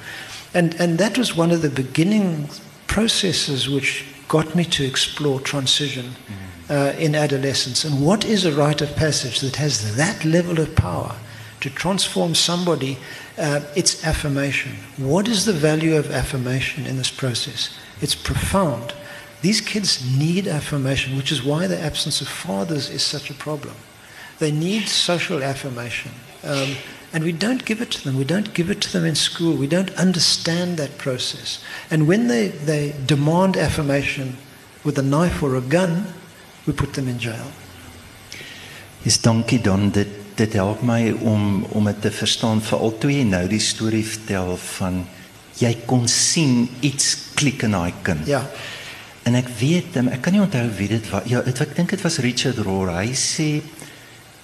[0.54, 2.50] And, and that was one of the beginning
[2.88, 6.12] processes which got me to explore transition
[6.70, 7.84] uh, in adolescence.
[7.84, 11.16] And what is a rite of passage that has that level of power
[11.62, 12.98] to transform somebody?
[13.38, 14.74] Uh, it's affirmation.
[14.98, 17.76] What is the value of affirmation in this process?
[18.02, 18.94] It's profound.
[19.42, 23.76] These kids need affirmation, which is why the absence of fathers is such a problem.
[24.40, 26.12] They need social affirmation.
[26.44, 26.76] Um,
[27.14, 28.18] and we don't give it to them.
[28.18, 29.54] We don't give it to them in school.
[29.56, 31.64] We don't understand that process.
[31.92, 34.38] And when they, they demand affirmation
[34.84, 36.08] with a knife or a gun,
[36.66, 37.52] we put them in jail.
[39.06, 43.26] Is dankie dan dit dit help my om om dit te verstaan veral toe jy
[43.30, 45.04] nou die storie vertel van
[45.60, 48.26] jy kon sien iets klik in daai kind.
[48.26, 48.42] Ja.
[49.30, 51.28] En ek weet, ek kan nie onthou wie dit was.
[51.30, 52.90] Ja, het, ek dink dit was Richard Rohr.
[52.96, 53.48] Hy sê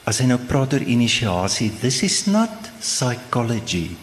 [0.09, 3.93] as hy nou praat oor inisiasie, this is not psychology.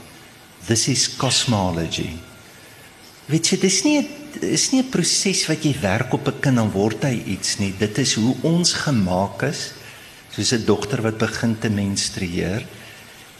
[0.68, 2.12] This is cosmology.
[3.26, 3.98] Weet jy, dis nie
[4.44, 7.72] is nie 'n proses wat jy werk op 'n kind dan word hy iets nie.
[7.72, 9.72] Dit is hoe ons gemaak is.
[10.30, 12.62] Soos 'n dogter wat begin te menstrueer.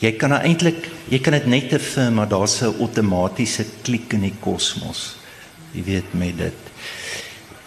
[0.01, 4.35] Jy kan eintlik, jy kan dit net affirm, maar daar's 'n outomatiese klik in die
[4.41, 5.17] kosmos.
[5.73, 6.61] Jy weet met dit.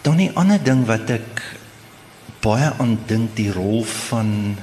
[0.01, 1.41] Dan 'n ander ding wat ek
[2.41, 4.57] baie aan dink, die rol van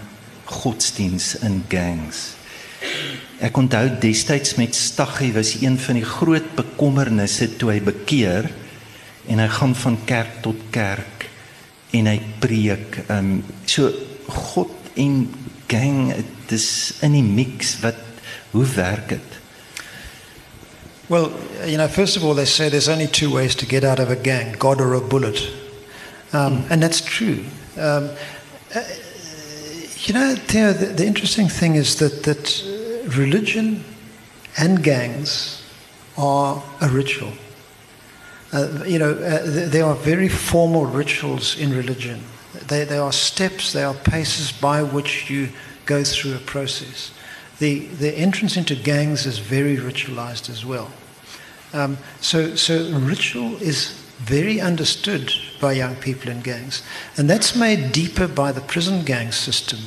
[0.46, 2.35] godsdiens in gangs.
[3.42, 8.48] Ek onthou destyds met Staggie was een van die groot bekommernisse toe hy bekeer
[9.28, 11.26] en hy gaan van kerk tot kerk
[11.96, 13.02] en hy preek.
[13.09, 13.92] Ehm um, so
[14.26, 15.26] God en
[15.68, 16.14] gang
[16.48, 16.68] dis
[17.04, 17.98] in die mix wat
[18.54, 19.35] hoe werk dit?
[21.09, 21.30] Well,
[21.64, 24.11] you know, first of all, they say there's only two ways to get out of
[24.11, 25.38] a gang God or a bullet.
[26.32, 26.70] Um, mm.
[26.70, 27.44] And that's true.
[27.78, 28.11] Um,
[30.06, 32.62] You know, Theo, the, the, interesting thing is that, that
[33.16, 33.82] religion
[34.56, 35.64] and gangs
[36.16, 37.32] are a ritual.
[38.52, 42.20] Uh, you know, uh, there are very formal rituals in religion.
[42.68, 45.48] They, they are steps, they are paces by which you
[45.86, 47.10] go through a process.
[47.58, 50.88] The, the entrance into gangs is very ritualized as well.
[51.72, 53.88] Um, so, so ritual is
[54.18, 56.82] very understood by young people in gangs.
[57.16, 59.78] And that's made deeper by the prison gang system.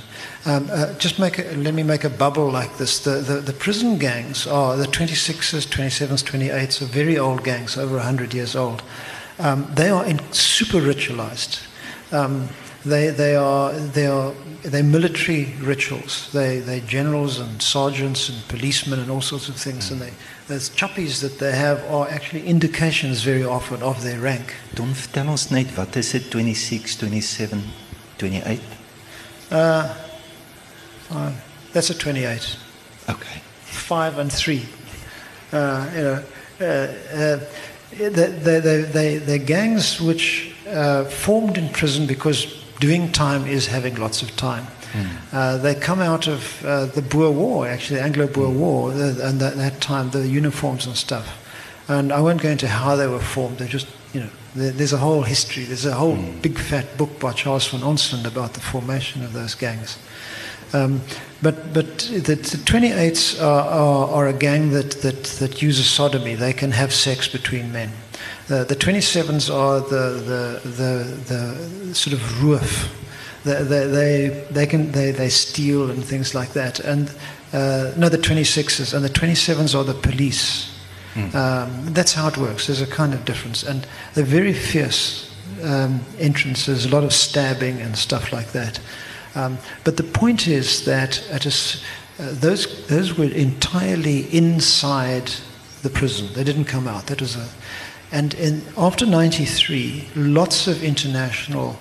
[0.46, 3.00] Um, uh, just make a, let me make a bubble like this.
[3.00, 7.96] The, the, the, prison gangs are the 26s, 27s, 28s, are very old gangs, over
[7.96, 8.82] 100 years old.
[9.38, 11.62] Um, they are in, super ritualized.
[12.12, 12.50] Um,
[12.86, 16.30] they, they, are, they are they're military rituals.
[16.32, 19.92] They, they're generals and sergeants and policemen and all sorts of things.
[19.92, 20.14] And they,
[20.48, 24.56] those tjappies that they have are actually indications very often of their rank.
[24.76, 27.64] Don, vertel ons net, wat is it, 26, 27,
[28.18, 28.60] 28?
[29.52, 29.96] Uh.
[31.74, 32.58] That's a 28.
[33.10, 33.42] Okay.
[33.64, 34.66] Five and three.
[35.52, 36.24] Uh, you know,
[36.62, 37.40] uh, uh,
[37.98, 43.96] they, they, they, they're gangs which uh, formed in prison because doing time is having
[43.96, 44.66] lots of time.
[44.94, 45.08] Mm.
[45.32, 48.60] Uh, they come out of uh, the Boer War, actually, the Anglo-Boer mm.
[48.60, 51.46] War, the, and that, that, time, the uniforms and stuff.
[51.88, 53.60] And I won't go into how they were formed.
[53.60, 55.64] They're just, you know, there's a whole history.
[55.64, 56.42] There's a whole mm.
[56.42, 60.00] big fat book by Charles van Onselen about the formation of those gangs.
[60.74, 61.02] Um,
[61.42, 66.36] but but the, the 28s are, are, are a gang that, that, that uses sodomy.
[66.36, 67.92] They can have sex between men.
[68.50, 72.96] The 27s are the, the, the, the sort of roof.
[73.44, 76.80] They, they, they, they, can, they, they steal and things like that.
[76.80, 77.10] And
[77.54, 78.96] uh, no, the 26s.
[78.96, 80.76] And the 27s are the police.
[81.14, 81.36] Mm.
[81.36, 82.66] Um, that's how it works.
[82.66, 83.62] There's a kind of difference.
[83.62, 83.86] And
[84.16, 85.32] they're very fierce
[85.64, 88.80] um, entrances, a lot of stabbing and stuff like that.
[89.36, 91.50] Um, but the point is that at a,
[92.20, 95.32] uh, those, those were entirely inside
[95.84, 96.30] the prison.
[96.34, 97.06] They didn't come out.
[97.08, 97.48] That was a,
[98.12, 101.78] and in, after 93, lots of international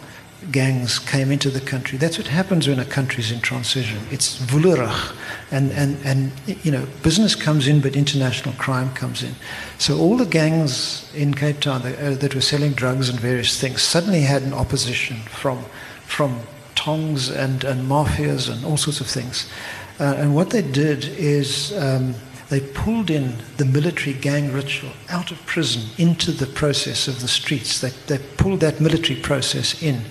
[0.53, 1.99] gangs came into the country.
[1.99, 3.99] That's what happens when a country's in transition.
[4.11, 5.17] It's woelerig.
[5.51, 6.33] And, and, and,
[6.64, 9.35] you know, business comes in, but international crime comes in.
[9.79, 13.61] So all the gangs in Cape Town that, uh, that were selling drugs and various
[13.61, 15.64] things suddenly had an opposition from,
[16.07, 16.41] from
[16.75, 19.51] tongs and, and mafias and all sorts of things.
[19.99, 22.14] Uh, and what they did is um,
[22.49, 27.29] they pulled in the military gang ritual out of prison into the process of the
[27.29, 27.81] streets.
[27.81, 30.03] They, they pulled that military process in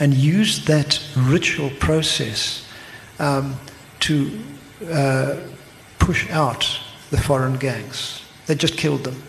[0.00, 2.66] and used that ritual process
[3.20, 3.56] um,
[4.00, 4.38] to
[4.90, 5.36] uh,
[6.00, 6.80] push out
[7.10, 8.22] the foreign gangs.
[8.46, 9.22] They just killed them,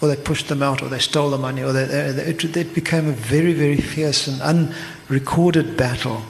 [0.00, 2.74] or they pushed them out, or they stole the money, or they, they, it, it
[2.74, 6.22] became a very, very fierce and unrecorded battle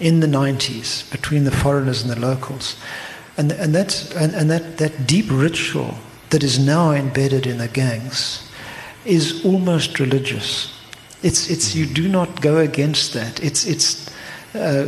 [0.00, 2.76] in the 90s between the foreigners and the locals.
[3.36, 5.94] And, and, that's, and, and that, that deep ritual
[6.30, 8.50] that is now embedded in the gangs
[9.04, 10.72] is almost religious.
[11.22, 13.42] It's, it's, you do not go against that.
[13.42, 14.10] It's, it's,
[14.54, 14.86] uh,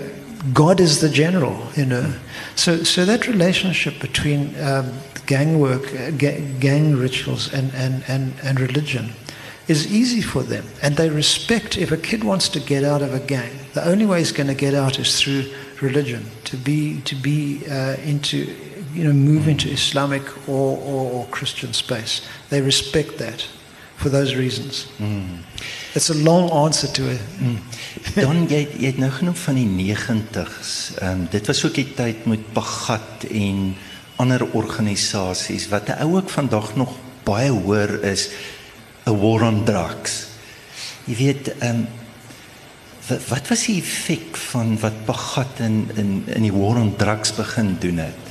[0.52, 2.14] God is the general, you know.
[2.54, 4.92] So, so that relationship between um,
[5.26, 9.12] gang work, uh, gang rituals, and, and, and, and religion
[9.68, 10.64] is easy for them.
[10.83, 14.07] And they respect, if a kid wants to get out of a gang, the only
[14.07, 15.44] way he's going to get out is through
[15.81, 18.57] religion, to be, to be uh, into,
[18.94, 22.26] you know, move into Islamic or, or, or, Christian space.
[22.48, 23.46] They respect that
[23.96, 24.87] for those reasons.
[24.98, 25.40] Mm.
[25.94, 27.20] It's a long answer to it.
[27.40, 27.59] Mm.
[28.14, 30.70] Dan jy jy het nou genoem van die 90s.
[30.98, 33.74] Ehm um, dit was ook die tyd met Pagad en
[34.16, 38.28] ander organisasies wat nou ook vandag nog baie hoor is
[39.09, 40.27] 'n war on drugs.
[41.05, 41.88] Jy weet, ehm um,
[43.09, 47.35] wat, wat was die effek van wat Pagad in in in die war on drugs
[47.35, 48.27] begin doen het?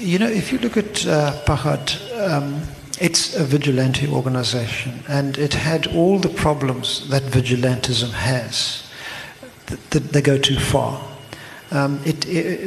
[0.00, 2.54] You know, if you look at uh, Pagad, um,
[2.98, 8.82] it's a vigilante organization and it had all the problems that vigilantism has.
[9.90, 11.00] That they go too far.
[11.70, 12.60] Um, it, it,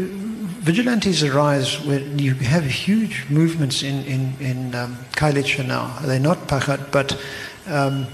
[0.62, 5.98] vigilantes arise when you have huge movements in, in, in um, Khayelitsha now.
[6.04, 7.20] They're not Pagad, but
[7.68, 8.06] um,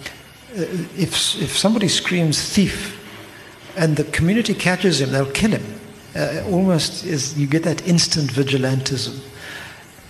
[0.54, 2.98] if, if somebody screams thief
[3.76, 5.80] and the community catches him, they'll kill him.
[6.16, 9.20] Uh, almost is you get that instant vigilantism.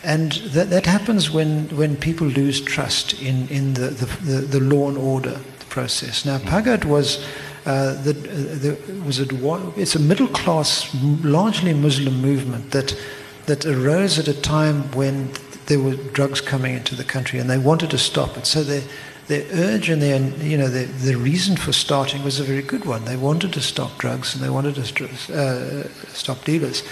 [0.04, 4.60] And that, that happens when, when people lose trust in, in the, the, the, the
[4.60, 6.24] law and order process.
[6.24, 7.26] Now, Pagad was
[7.68, 9.30] uh, the, the, was it
[9.78, 10.90] it's a middle class,
[11.22, 12.98] largely Muslim movement that,
[13.46, 15.30] that arose at a time when
[15.66, 18.46] there were drugs coming into the country and they wanted to stop it.
[18.46, 18.84] So their,
[19.28, 22.86] their urge and their, you know, their, the reason for starting was a very good
[22.86, 23.04] one.
[23.04, 26.84] They wanted to stop drugs and they wanted to uh, stop dealers.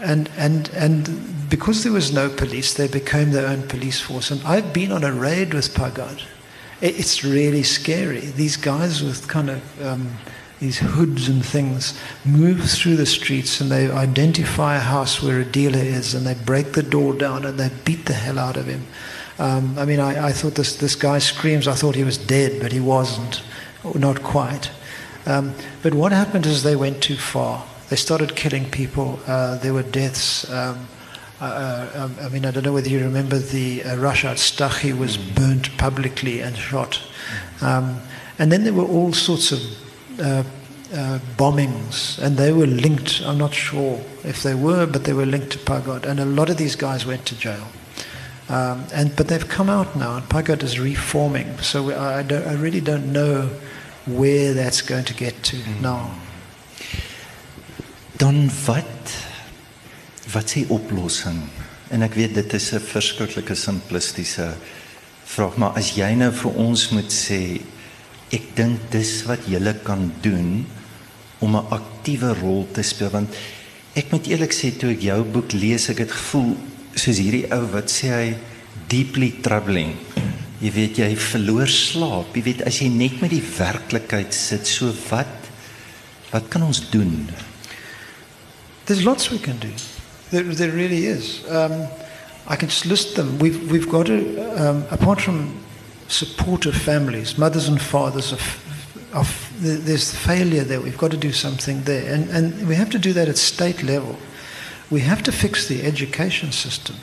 [0.00, 4.32] And, and, and because there was no police, they became their own police force.
[4.32, 6.22] And I've been on a raid with Pagad
[6.82, 8.20] it's really scary.
[8.20, 10.18] These guys with kind of um,
[10.58, 15.44] these hoods and things move through the streets and they identify a house where a
[15.44, 18.66] dealer is and they break the door down and they beat the hell out of
[18.66, 18.86] him.
[19.38, 22.60] Um, I mean, I, I, thought this, this guy screams, I thought he was dead,
[22.60, 23.42] but he wasn't,
[23.94, 24.70] not quite.
[25.26, 27.64] Um, but what happened is they went too far.
[27.88, 29.20] They started killing people.
[29.26, 30.50] Uh, there were deaths.
[30.50, 30.86] Um,
[31.46, 35.76] uh, I mean, I don't know whether you remember the uh, Rashaad Staggie was burnt
[35.76, 37.02] publicly and shot.
[37.60, 38.00] Um,
[38.38, 39.60] and then there were all sorts of
[40.20, 40.44] uh,
[40.94, 43.22] uh, bombings, and they were linked.
[43.24, 46.04] I'm not sure if they were, but they were linked to Pagad.
[46.04, 47.66] And a lot of these guys went to jail.
[48.48, 51.58] Um, and but they've come out now, and Pagad is reforming.
[51.58, 53.48] So I, I, I, really don't know
[54.06, 55.80] where that's going to get to mm.
[55.80, 56.14] now.
[58.18, 58.48] Dan
[60.32, 61.38] wat wat s'e oplossing?
[61.92, 64.54] En ek weet dit is 'n verskriklike simplistiese
[65.24, 67.60] vraag, maar as jy nou vir ons moet sê
[68.32, 70.66] ek dink dis wat jy kan doen
[71.40, 73.34] om 'n aktiewe rol te speel want
[73.94, 76.56] ek moet eerlik sê toe ek jou boek lees ek het gevoel
[76.94, 78.36] soos hierdie ou wat sê hy
[78.88, 79.96] deeply troubling
[80.60, 84.94] jy weet jy verloor slaap jy weet as jy net met die werklikheid sit so
[85.10, 85.50] wat
[86.32, 87.28] wat kan ons doen
[88.84, 89.68] There's lots we can do.
[90.32, 91.46] There, there really is.
[91.50, 91.86] Um,
[92.48, 93.38] I can just list them.
[93.38, 95.60] We've, we've got to, um, apart from
[96.08, 98.40] supportive families, mothers and fathers of,
[99.12, 100.80] of there's failure there.
[100.80, 102.14] We've got to do something there.
[102.14, 104.16] And, and we have to do that at state level.
[104.90, 106.96] We have to fix the education system.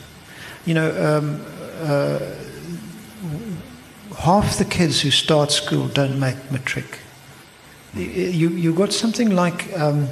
[0.66, 1.46] You know, um,
[1.82, 2.18] uh,
[4.18, 6.98] half the kids who start school don't make matric.
[7.94, 10.08] You, you've got something like um,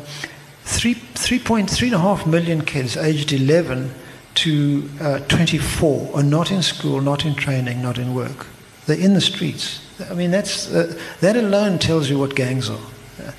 [0.68, 3.92] 3, 3.3 million kids aged 11
[4.34, 8.46] to uh, 24 are not in school, not in training, not in work.
[8.86, 9.84] They're in the streets.
[10.10, 12.78] I mean, that's, uh, that alone tells you what gangs are.
[13.18, 13.32] Uh,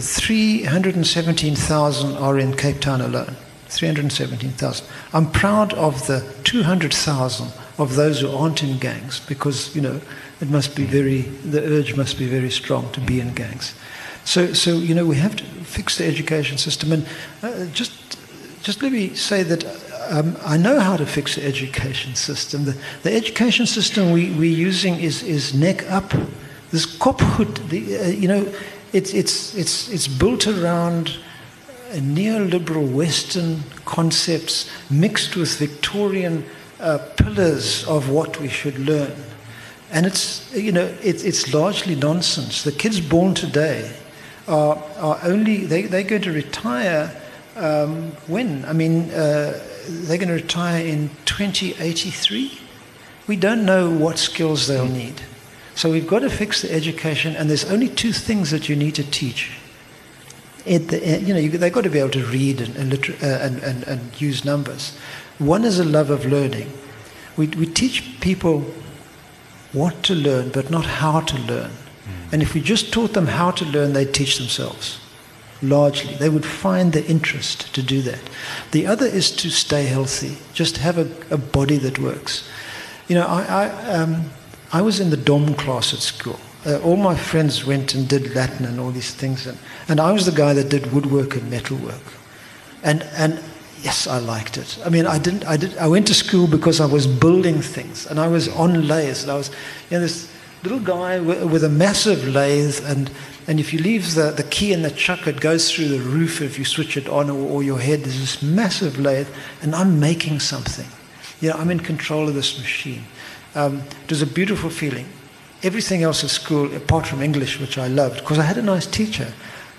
[0.00, 3.36] 317,000 are in Cape Town alone.
[3.68, 4.86] 317,000.
[5.12, 10.00] I'm proud of the 200,000 of those who aren't in gangs because, you know,
[10.40, 13.74] it must be very, the urge must be very strong to be in gangs.
[14.24, 16.92] So, so you know, we have to fix the education system.
[16.92, 17.06] And
[17.42, 18.18] uh, just,
[18.62, 19.64] just let me say that
[20.10, 22.64] um, I know how to fix the education system.
[22.64, 26.14] The, the education system we, we're using is, is neck up.
[26.70, 28.52] This Kopgoed, the, uh, you know,
[28.92, 31.18] it's, it's, it's, it's built around
[31.92, 36.44] neoliberal Western concepts mixed with Victorian
[36.80, 39.14] uh, pillars of what we should learn.
[39.92, 42.64] And it's, you know, it, it's largely nonsense.
[42.64, 43.92] The kids born today
[44.46, 47.14] are, are only, they, they're going to retire
[47.56, 48.64] um, when?
[48.64, 52.60] I mean, uh, they're going to retire in 2083.
[53.26, 55.22] We don't know what skills they'll need.
[55.74, 58.94] So we've got to fix the education, and there's only two things that you need
[58.96, 59.52] to teach.
[60.66, 63.16] At The, you know, you, they've got to be able to read and, and, liter-
[63.22, 64.96] uh, and, and, and use numbers.
[65.38, 66.72] One is a love of learning.
[67.36, 68.60] We, we teach people
[69.72, 71.72] what to learn, but not how to learn.
[72.34, 74.98] And if we just taught them how to learn, they'd teach themselves
[75.62, 76.16] largely.
[76.16, 78.18] They would find the interest to do that.
[78.72, 82.48] The other is to stay healthy, just have a, a body that works.
[83.06, 84.30] You know, I, I, um,
[84.72, 86.40] I was in the dom class at school.
[86.66, 89.56] Uh, all my friends went and did Latin and all these things, and,
[89.86, 92.02] and I was the guy that did woodwork and metalwork.
[92.82, 93.40] And, and
[93.80, 94.76] yes, I liked it.
[94.84, 98.08] I mean, I didn't, I did, I went to school because I was building things,
[98.08, 99.50] and I was on lathes, and I was,
[99.88, 100.33] you know, this
[100.64, 103.10] little guy with, with a massive lathe, and
[103.46, 106.40] and if you leave the, the key in the chuck, it goes through the roof
[106.40, 108.00] if you switch it on or, or your head.
[108.00, 109.28] There's this massive lathe,
[109.60, 110.86] and I'm making something.
[111.40, 113.04] You know, I'm in control of this machine.
[113.54, 115.06] Um, it was a beautiful feeling.
[115.62, 118.86] Everything else at school, apart from English, which I loved, because I had a nice
[118.86, 119.32] teacher,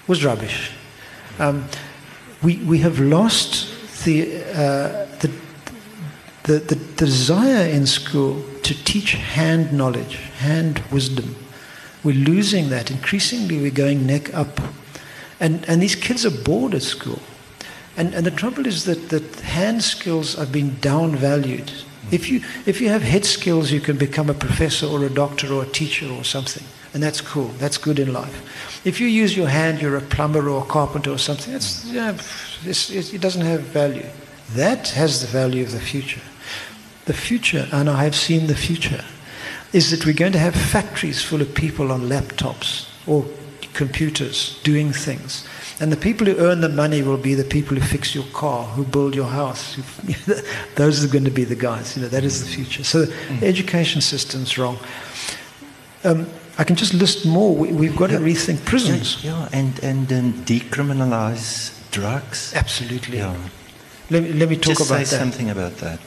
[0.08, 0.72] was rubbish.
[1.40, 1.66] Um,
[2.44, 5.32] we, we have lost the, uh, the,
[6.44, 11.36] the, the, the desire in school to teach hand knowledge, hand wisdom.
[12.04, 12.92] We're losing that.
[12.92, 14.60] Increasingly, we're going neck up.
[15.40, 17.20] And, and these kids are bored at school.
[17.98, 21.84] And, and the trouble is that, that hand skills are being downvalued.
[22.12, 25.54] If you, if you have head skills, you can become a professor or a doctor
[25.54, 26.64] or a teacher or something.
[26.94, 27.48] And that's cool.
[27.60, 28.82] That's good in life.
[28.86, 31.54] If you use your hand, you're a plumber or a carpenter or something.
[31.54, 32.18] That's, yeah,
[32.66, 34.06] it doesn't have value.
[34.54, 36.22] That has the value of the future.
[37.06, 39.04] The future, and I have seen the future
[39.74, 43.26] is that we're going to have factories full of people on laptops or
[43.74, 45.48] computers doing things.
[45.82, 48.64] And the people who earn the money will be the people who fix your car,
[48.64, 49.78] who build your house.
[50.76, 51.98] Those are going to be the guys.
[51.98, 52.86] You know, that is the future.
[52.86, 53.40] So mm.
[53.42, 54.78] the education system's wrong.
[56.06, 56.28] Um,
[56.58, 57.54] I can just list more.
[57.54, 58.20] We, have got yeah.
[58.20, 59.22] to rethink prisons.
[59.22, 59.60] Yeah, yeah.
[59.60, 62.54] and and um, decriminalize drugs.
[62.56, 63.18] Absolutely.
[63.18, 63.36] Yeah.
[64.10, 65.20] Let me, let me talk just about say that.
[65.20, 66.00] something about that.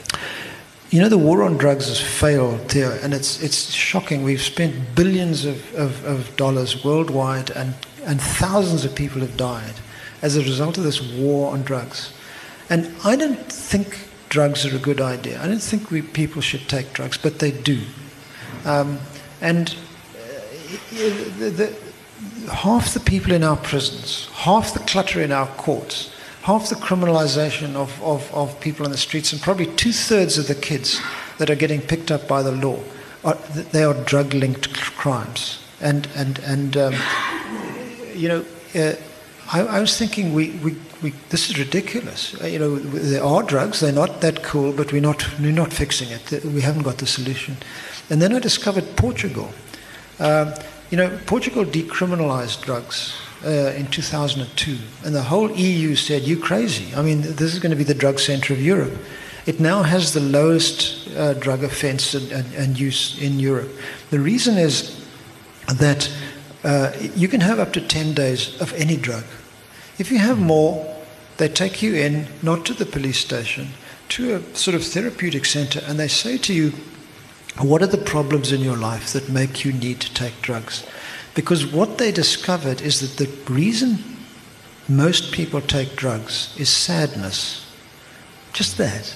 [0.89, 4.23] You know, the war on drugs has failed, Theo, and it's, it's shocking.
[4.23, 7.75] We've spent billions of, of, of dollars worldwide, and,
[8.05, 9.75] and thousands of people have died
[10.23, 12.11] as a result of this war on drugs.
[12.71, 15.39] And I don't think drugs are a good idea.
[15.41, 17.81] I don't think we, people should take drugs, but they do.
[18.65, 18.99] Um,
[19.41, 19.75] and
[20.15, 20.41] uh,
[21.37, 26.11] the, the, half the people in our prisons, half the clutter in our courts,
[26.43, 30.47] half the criminalization of, of, of people on the streets, and probably two thirds of
[30.47, 31.01] the kids
[31.37, 32.79] that are getting picked up by the law,
[33.23, 33.35] are,
[33.71, 35.63] they are drug linked crimes.
[35.81, 36.95] And, and, and um,
[38.13, 38.93] you know, uh,
[39.51, 42.39] I, I, was thinking, we, we, we, this is ridiculous.
[42.41, 45.73] Uh, you know, there are drugs, they're not that cool, but we're not, we're not
[45.73, 46.43] fixing it.
[46.45, 47.57] We haven't got the solution.
[48.09, 49.53] And then I discovered Portugal.
[50.19, 50.53] Um,
[50.89, 53.15] you know, Portugal decriminalized drugs
[53.45, 56.93] uh, in 2002, and the whole EU said, "You crazy?
[56.95, 58.93] I mean, this is going to be the drug center of Europe."
[59.45, 63.71] It now has the lowest uh, drug offense and, and, and, use in Europe.
[64.11, 65.03] The reason is
[65.67, 66.11] that
[66.63, 69.23] uh, you can have up to 10 days of any drug.
[69.97, 70.85] If you have more,
[71.39, 73.69] They take you in, not to the police station,
[74.09, 76.73] to a sort of therapeutic center, and they say to you,
[77.57, 80.85] What are the problems in your life that make you need to take drugs?
[81.39, 83.97] Because what they discovered is that the reason
[84.89, 87.65] most people take drugs is sadness.
[88.51, 89.15] Just that.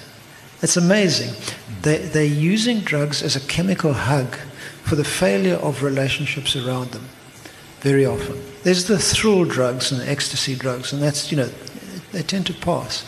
[0.61, 1.33] It's amazing.
[1.81, 4.35] They, they're using drugs as a chemical hug
[4.83, 7.09] for the failure of relationships around them
[7.81, 8.41] very often.
[8.63, 11.49] There's the thrill drugs and the ecstasy drugs, and that's, you know,
[12.13, 13.05] they tend to pass.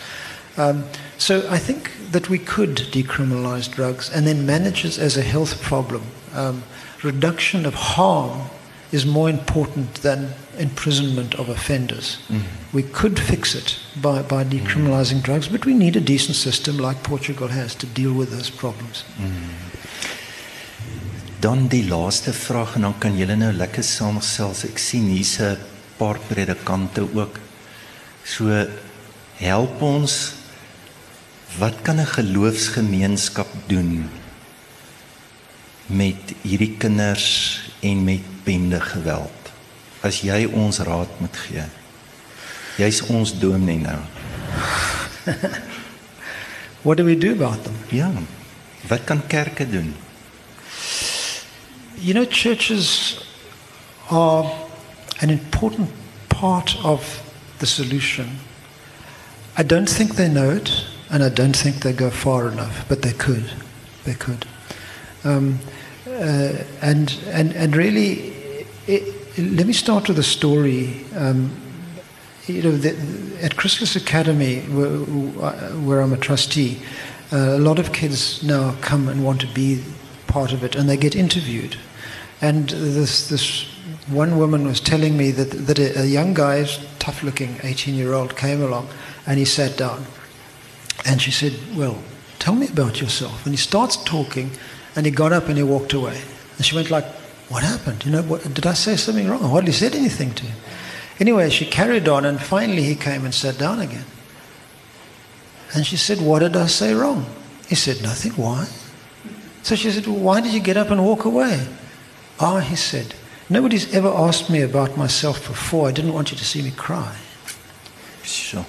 [0.57, 0.83] Um,
[1.17, 5.61] so I think that we could decriminalize drugs and then manage it as a health
[5.61, 6.03] problem.
[6.33, 6.63] Um,
[7.01, 8.49] reduction of harm
[8.91, 12.19] is more important than imprisonment of offenders.
[12.29, 12.41] Mm.
[12.73, 15.23] We could fix it by, by decriminalizing mm.
[15.23, 19.03] drugs, but we need a decent system like Portugal has to deal with those problems.
[19.17, 19.31] Mm.
[21.39, 24.63] Dan die laaste vraag en dan kan julle nou lekker saamgesels.
[24.65, 25.57] Ek sien hier's 'n
[25.97, 27.39] paar predikante ook.
[28.23, 28.67] So
[29.37, 30.33] help ons
[31.57, 34.09] wat kan 'n geloofsgemeenskap doen
[35.85, 39.51] met hierdie kinders en met bende geweld?
[40.05, 41.65] As jy ons raad moet gee.
[42.81, 43.99] Jy's ons dominee nou.
[46.85, 47.75] What do we do about them?
[47.89, 48.11] Ja.
[48.87, 49.95] Wat kan kerke doen?
[51.97, 53.17] You know, churches
[54.09, 54.51] are
[55.21, 55.89] an important
[56.27, 57.23] part of
[57.57, 58.39] the solution.
[59.57, 63.01] I don't think they know it, and I don't think they go far enough, but
[63.01, 63.49] they could.
[64.03, 64.45] They could.
[65.23, 65.59] Um,
[66.81, 68.33] and, and, and really,
[68.87, 71.05] it, let me start with a story.
[71.15, 71.55] Um,
[72.47, 72.95] you know, the,
[73.43, 74.97] at Chrysalis Academy, where,
[75.79, 76.79] where I'm a trustee,
[77.33, 79.83] uh, a lot of kids now come and want to be
[80.27, 81.77] part of it, and they get interviewed.
[82.41, 83.65] And this, this
[84.07, 86.65] one woman was telling me that, that a, a young guy,
[86.99, 88.89] tough looking 18 year old, came along
[89.25, 90.05] and he sat down.
[91.05, 91.97] And she said, Well,
[92.39, 93.45] tell me about yourself.
[93.45, 94.51] And he starts talking
[94.95, 96.21] and he got up and he walked away.
[96.57, 97.05] And she went like,
[97.49, 98.05] What happened?
[98.05, 99.43] You know, what, did I say something wrong?
[99.43, 100.57] I hardly said anything to him.
[101.19, 104.05] Anyway, she carried on and finally he came and sat down again.
[105.73, 107.25] And she said, What did I say wrong?
[107.67, 108.31] He said, Nothing.
[108.33, 108.67] Why?
[109.63, 111.67] So she said, well, Why did you get up and walk away?
[112.39, 113.15] Ah, he said,
[113.49, 115.87] nobody's ever asked me about myself before.
[115.87, 117.15] I didn't want you to see me cry.
[118.23, 118.65] Sure.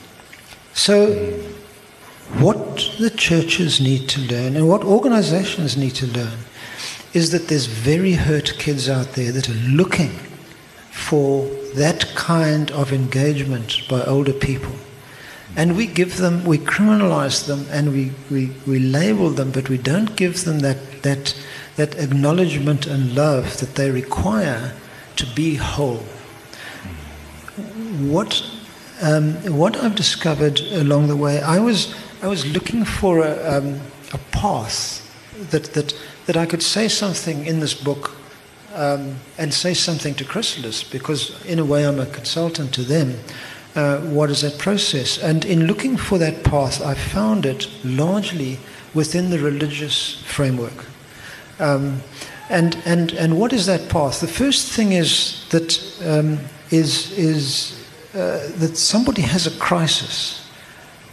[0.72, 1.38] So,
[2.34, 6.38] what the churches need to learn and what organizations need to learn
[7.12, 10.10] is that there's very hurt kids out there that are looking
[10.90, 14.72] for that kind of engagement by older people.
[15.56, 19.78] And we give them, we criminalize them and we, we, we label them, but we
[19.78, 21.34] don't give them that, that
[21.76, 24.72] that acknowledgement and love that they require
[25.16, 26.04] to be whole.
[28.00, 28.42] What,
[29.02, 33.80] um, what I've discovered along the way, I was, I was looking for a, um,
[34.12, 35.02] a path
[35.50, 35.94] that, that,
[36.24, 38.16] that I could say something in this book
[38.74, 43.18] um, and say something to Chrysalis, because in a way I'm a consultant to them.
[43.74, 45.18] Uh, what is that process?
[45.18, 48.58] And in looking for that path, I found it largely
[48.94, 50.86] within the religious framework.
[51.58, 52.00] Um,
[52.48, 54.20] and, and, and what is that path?
[54.20, 56.38] The first thing is that, um,
[56.70, 60.45] is, is, uh, that somebody has a crisis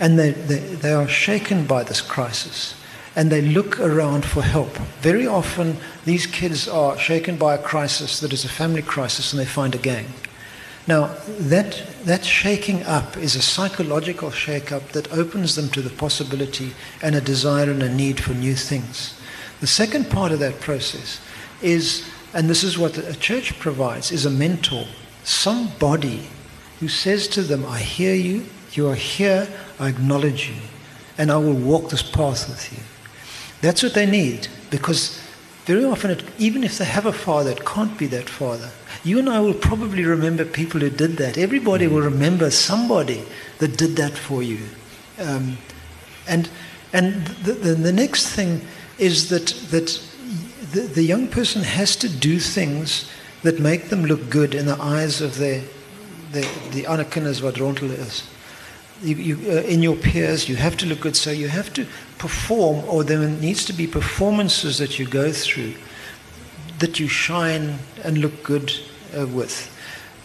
[0.04, 2.76] and they, they, they are shaken by this crisis
[3.16, 4.76] and they look around for help.
[5.00, 9.40] Very often, these kids are shaken by a crisis that is a family crisis and
[9.40, 10.08] they find a gang.
[10.88, 15.90] Now, that, that shaking up is a psychological shake up that opens them to the
[15.90, 19.18] possibility and a desire and a need for new things.
[19.62, 21.22] The second part of that process
[21.62, 24.86] is, and this is what a church provides, is a mentor,
[25.24, 26.28] somebody
[26.82, 28.44] who says to them, I hear you,
[28.74, 29.48] you are here,
[29.84, 30.56] I acknowledge you,
[31.18, 32.84] and I will walk this path with you.
[33.62, 35.20] That's what they need because
[35.66, 38.70] very often, it, even if they have a father, it can't be that father.
[39.04, 41.38] You and I will probably remember people who did that.
[41.38, 43.24] Everybody will remember somebody
[43.60, 44.60] that did that for you.
[45.20, 45.58] Um,
[46.28, 46.50] and
[46.94, 48.62] and the, the, the next thing
[49.00, 50.00] is that, that
[50.72, 53.10] the, the young person has to do things
[53.42, 55.64] that make them look good in the eyes of their,
[56.32, 58.24] their the anakinas vadrontal is.
[59.04, 61.16] You, you, uh, in your peers, you have to look good.
[61.16, 61.86] So you have to
[62.18, 65.74] perform, or there needs to be performances that you go through
[66.84, 68.72] that you shine and look good
[69.18, 69.70] uh, with.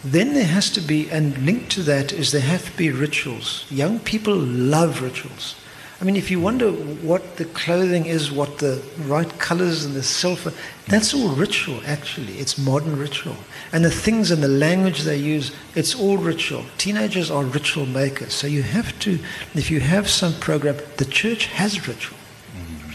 [0.03, 3.65] Then there has to be, and linked to that is there have to be rituals.
[3.69, 5.55] Young people love rituals.
[6.01, 10.03] I mean, if you wonder what the clothing is, what the right colors and the
[10.03, 10.53] silver,
[10.87, 12.37] that's all ritual, actually.
[12.37, 13.35] It's modern ritual.
[13.73, 16.63] And the things and the language they use, it's all ritual.
[16.77, 18.33] Teenagers are ritual makers.
[18.33, 19.19] So you have to,
[19.55, 22.17] if you have some program, the church has ritual.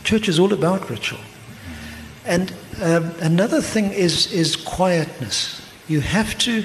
[0.03, 1.21] Church is all about ritual.
[2.25, 5.61] And um, another thing is, is quietness.
[5.89, 6.65] You have to,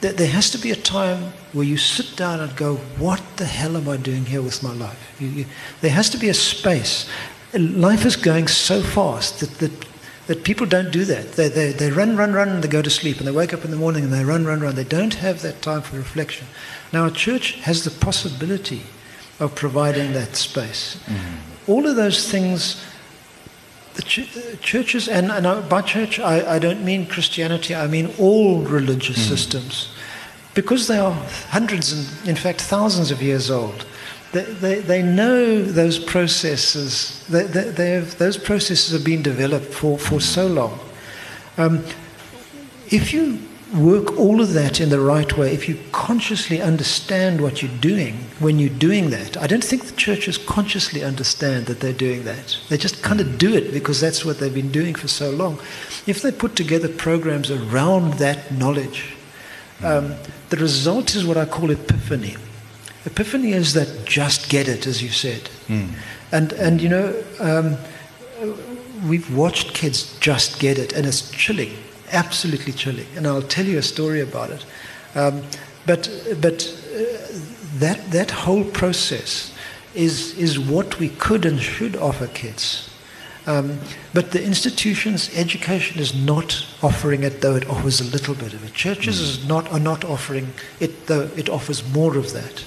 [0.00, 3.76] there has to be a time where you sit down and go, What the hell
[3.76, 5.14] am I doing here with my life?
[5.20, 5.46] You, you,
[5.80, 7.08] there has to be a space.
[7.54, 9.86] Life is going so fast that, that,
[10.26, 11.32] that people don't do that.
[11.32, 13.64] They, they, they run, run, run, and they go to sleep, and they wake up
[13.64, 14.74] in the morning and they run, run, run.
[14.74, 16.46] They don't have that time for reflection.
[16.92, 18.82] Now, a church has the possibility
[19.40, 20.96] of providing that space.
[21.06, 21.70] Mm-hmm.
[21.70, 22.84] All of those things
[23.96, 28.60] the ch- churches, and, and, by church I, I, don't mean Christianity, I mean all
[28.60, 29.28] religious mm.
[29.28, 29.88] systems,
[30.54, 31.12] because they are
[31.48, 33.86] hundreds and, in fact, thousands of years old.
[34.32, 39.72] They, they, they know those processes, they, they, they have, those processes have been developed
[39.72, 40.78] for, for so long.
[41.58, 41.84] Um,
[42.88, 43.40] if you
[43.76, 48.14] work all of that in the right way, if you consciously understand what you're doing
[48.38, 52.56] when you're doing that, I don't think the churches consciously understand that they're doing that.
[52.68, 55.58] They just kind of do it because that's what they've been doing for so long.
[56.06, 59.16] If they put together programs around that knowledge,
[59.82, 60.14] um,
[60.48, 62.36] the result is what I call epiphany.
[63.04, 65.48] Epiphany is that just get it, as you said.
[65.68, 65.90] Mm.
[66.32, 67.76] And, and you know, um,
[69.06, 71.76] we've watched kids just get it, and it's chilling
[72.12, 73.06] absolutely chilling.
[73.16, 74.64] And I'll tell you a story about it.
[75.14, 75.42] Um,
[75.86, 77.02] but but uh,
[77.78, 79.54] that, that whole process
[79.94, 82.90] is, is what we could and should offer kids.
[83.46, 83.78] Um,
[84.12, 88.64] but the institution's education is not offering it, though it offers a little bit of
[88.64, 88.74] it.
[88.74, 89.22] Churches mm.
[89.22, 92.64] is not, are not offering it, though it offers more of that.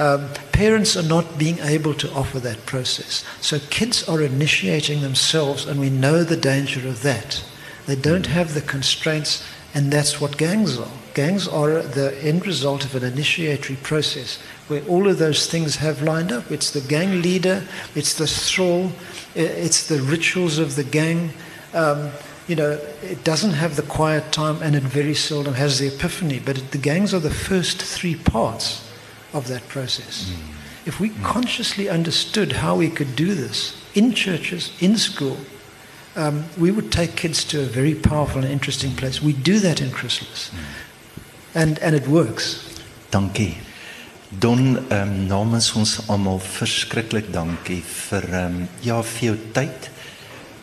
[0.00, 3.24] Um, parents are not being able to offer that process.
[3.40, 7.44] So kids are initiating themselves, and we know the danger of that.
[7.88, 10.90] They don't have the constraints, and that's what gangs are.
[11.14, 16.02] Gangs are the end result of an initiatory process where all of those things have
[16.02, 16.50] lined up.
[16.50, 18.92] It's the gang leader, it's the thrall,
[19.34, 21.30] it's the rituals of the gang.
[21.72, 22.10] Um,
[22.46, 26.40] you know, it doesn't have the quiet time and it very seldom has the epiphany,
[26.44, 28.86] but it, the gangs are the first three parts
[29.32, 30.30] of that process.
[30.30, 30.86] Mm.
[30.86, 31.24] If we mm.
[31.24, 35.38] consciously understood how we could do this in churches, in school,
[36.18, 39.22] um, we would take kids to a very powerful and interesting place.
[39.22, 40.50] We do that in Chrysalis.
[41.54, 42.68] And, and it works.
[43.10, 43.56] Dankie.
[44.38, 49.88] Don um, namens ons almal verskriklik dankie vir um, ja vir jou tyd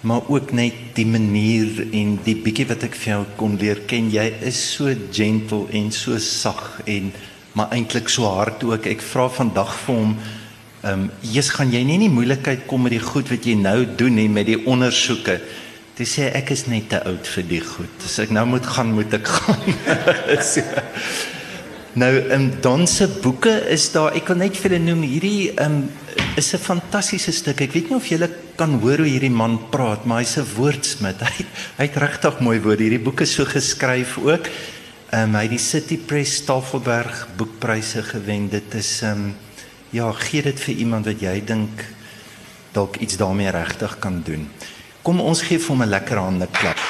[0.06, 4.12] maar ook net die manier en die bietjie wat ek vir jou kon leer ken
[4.14, 7.10] jy is so gentle en so sag en
[7.58, 10.14] maar eintlik so hard ook ek vra vandag vir hom
[10.86, 13.56] Ehm um, Jesus gaan jy nie in die moeilikheid kom met die goed wat jy
[13.58, 15.40] nou doen nie met die ondersoeke.
[15.98, 18.04] Jy sê ek is net te oud vir die goed.
[18.06, 19.64] As ek nou moet gaan, moet ek gaan.
[20.52, 20.62] so.
[21.98, 25.54] Nou in um, Don se boeke is daar, ek kan net vir julle noem hierdie
[25.56, 25.88] ehm um,
[26.38, 27.62] is 'n fantastiese stuk.
[27.66, 28.30] Ek weet nie of julle
[28.60, 31.18] kan hoor hoe hierdie man praat, maar hy's 'n woordsmid.
[31.32, 31.46] Hy
[31.80, 32.84] hy het regtig mooi woorde.
[32.84, 34.52] Hierdie boek is so geskryf ook.
[35.10, 38.50] Ehm um, hy het die City Press Tafelberg boekpryse gewen.
[38.54, 39.45] Dit is ehm um,
[39.96, 41.84] ja, gee dit vir iemand wat jy dink
[42.76, 44.50] dalk iets daarmee regtig kan doen.
[45.06, 46.82] Kom ons gee vir hom 'n lekker hande klap.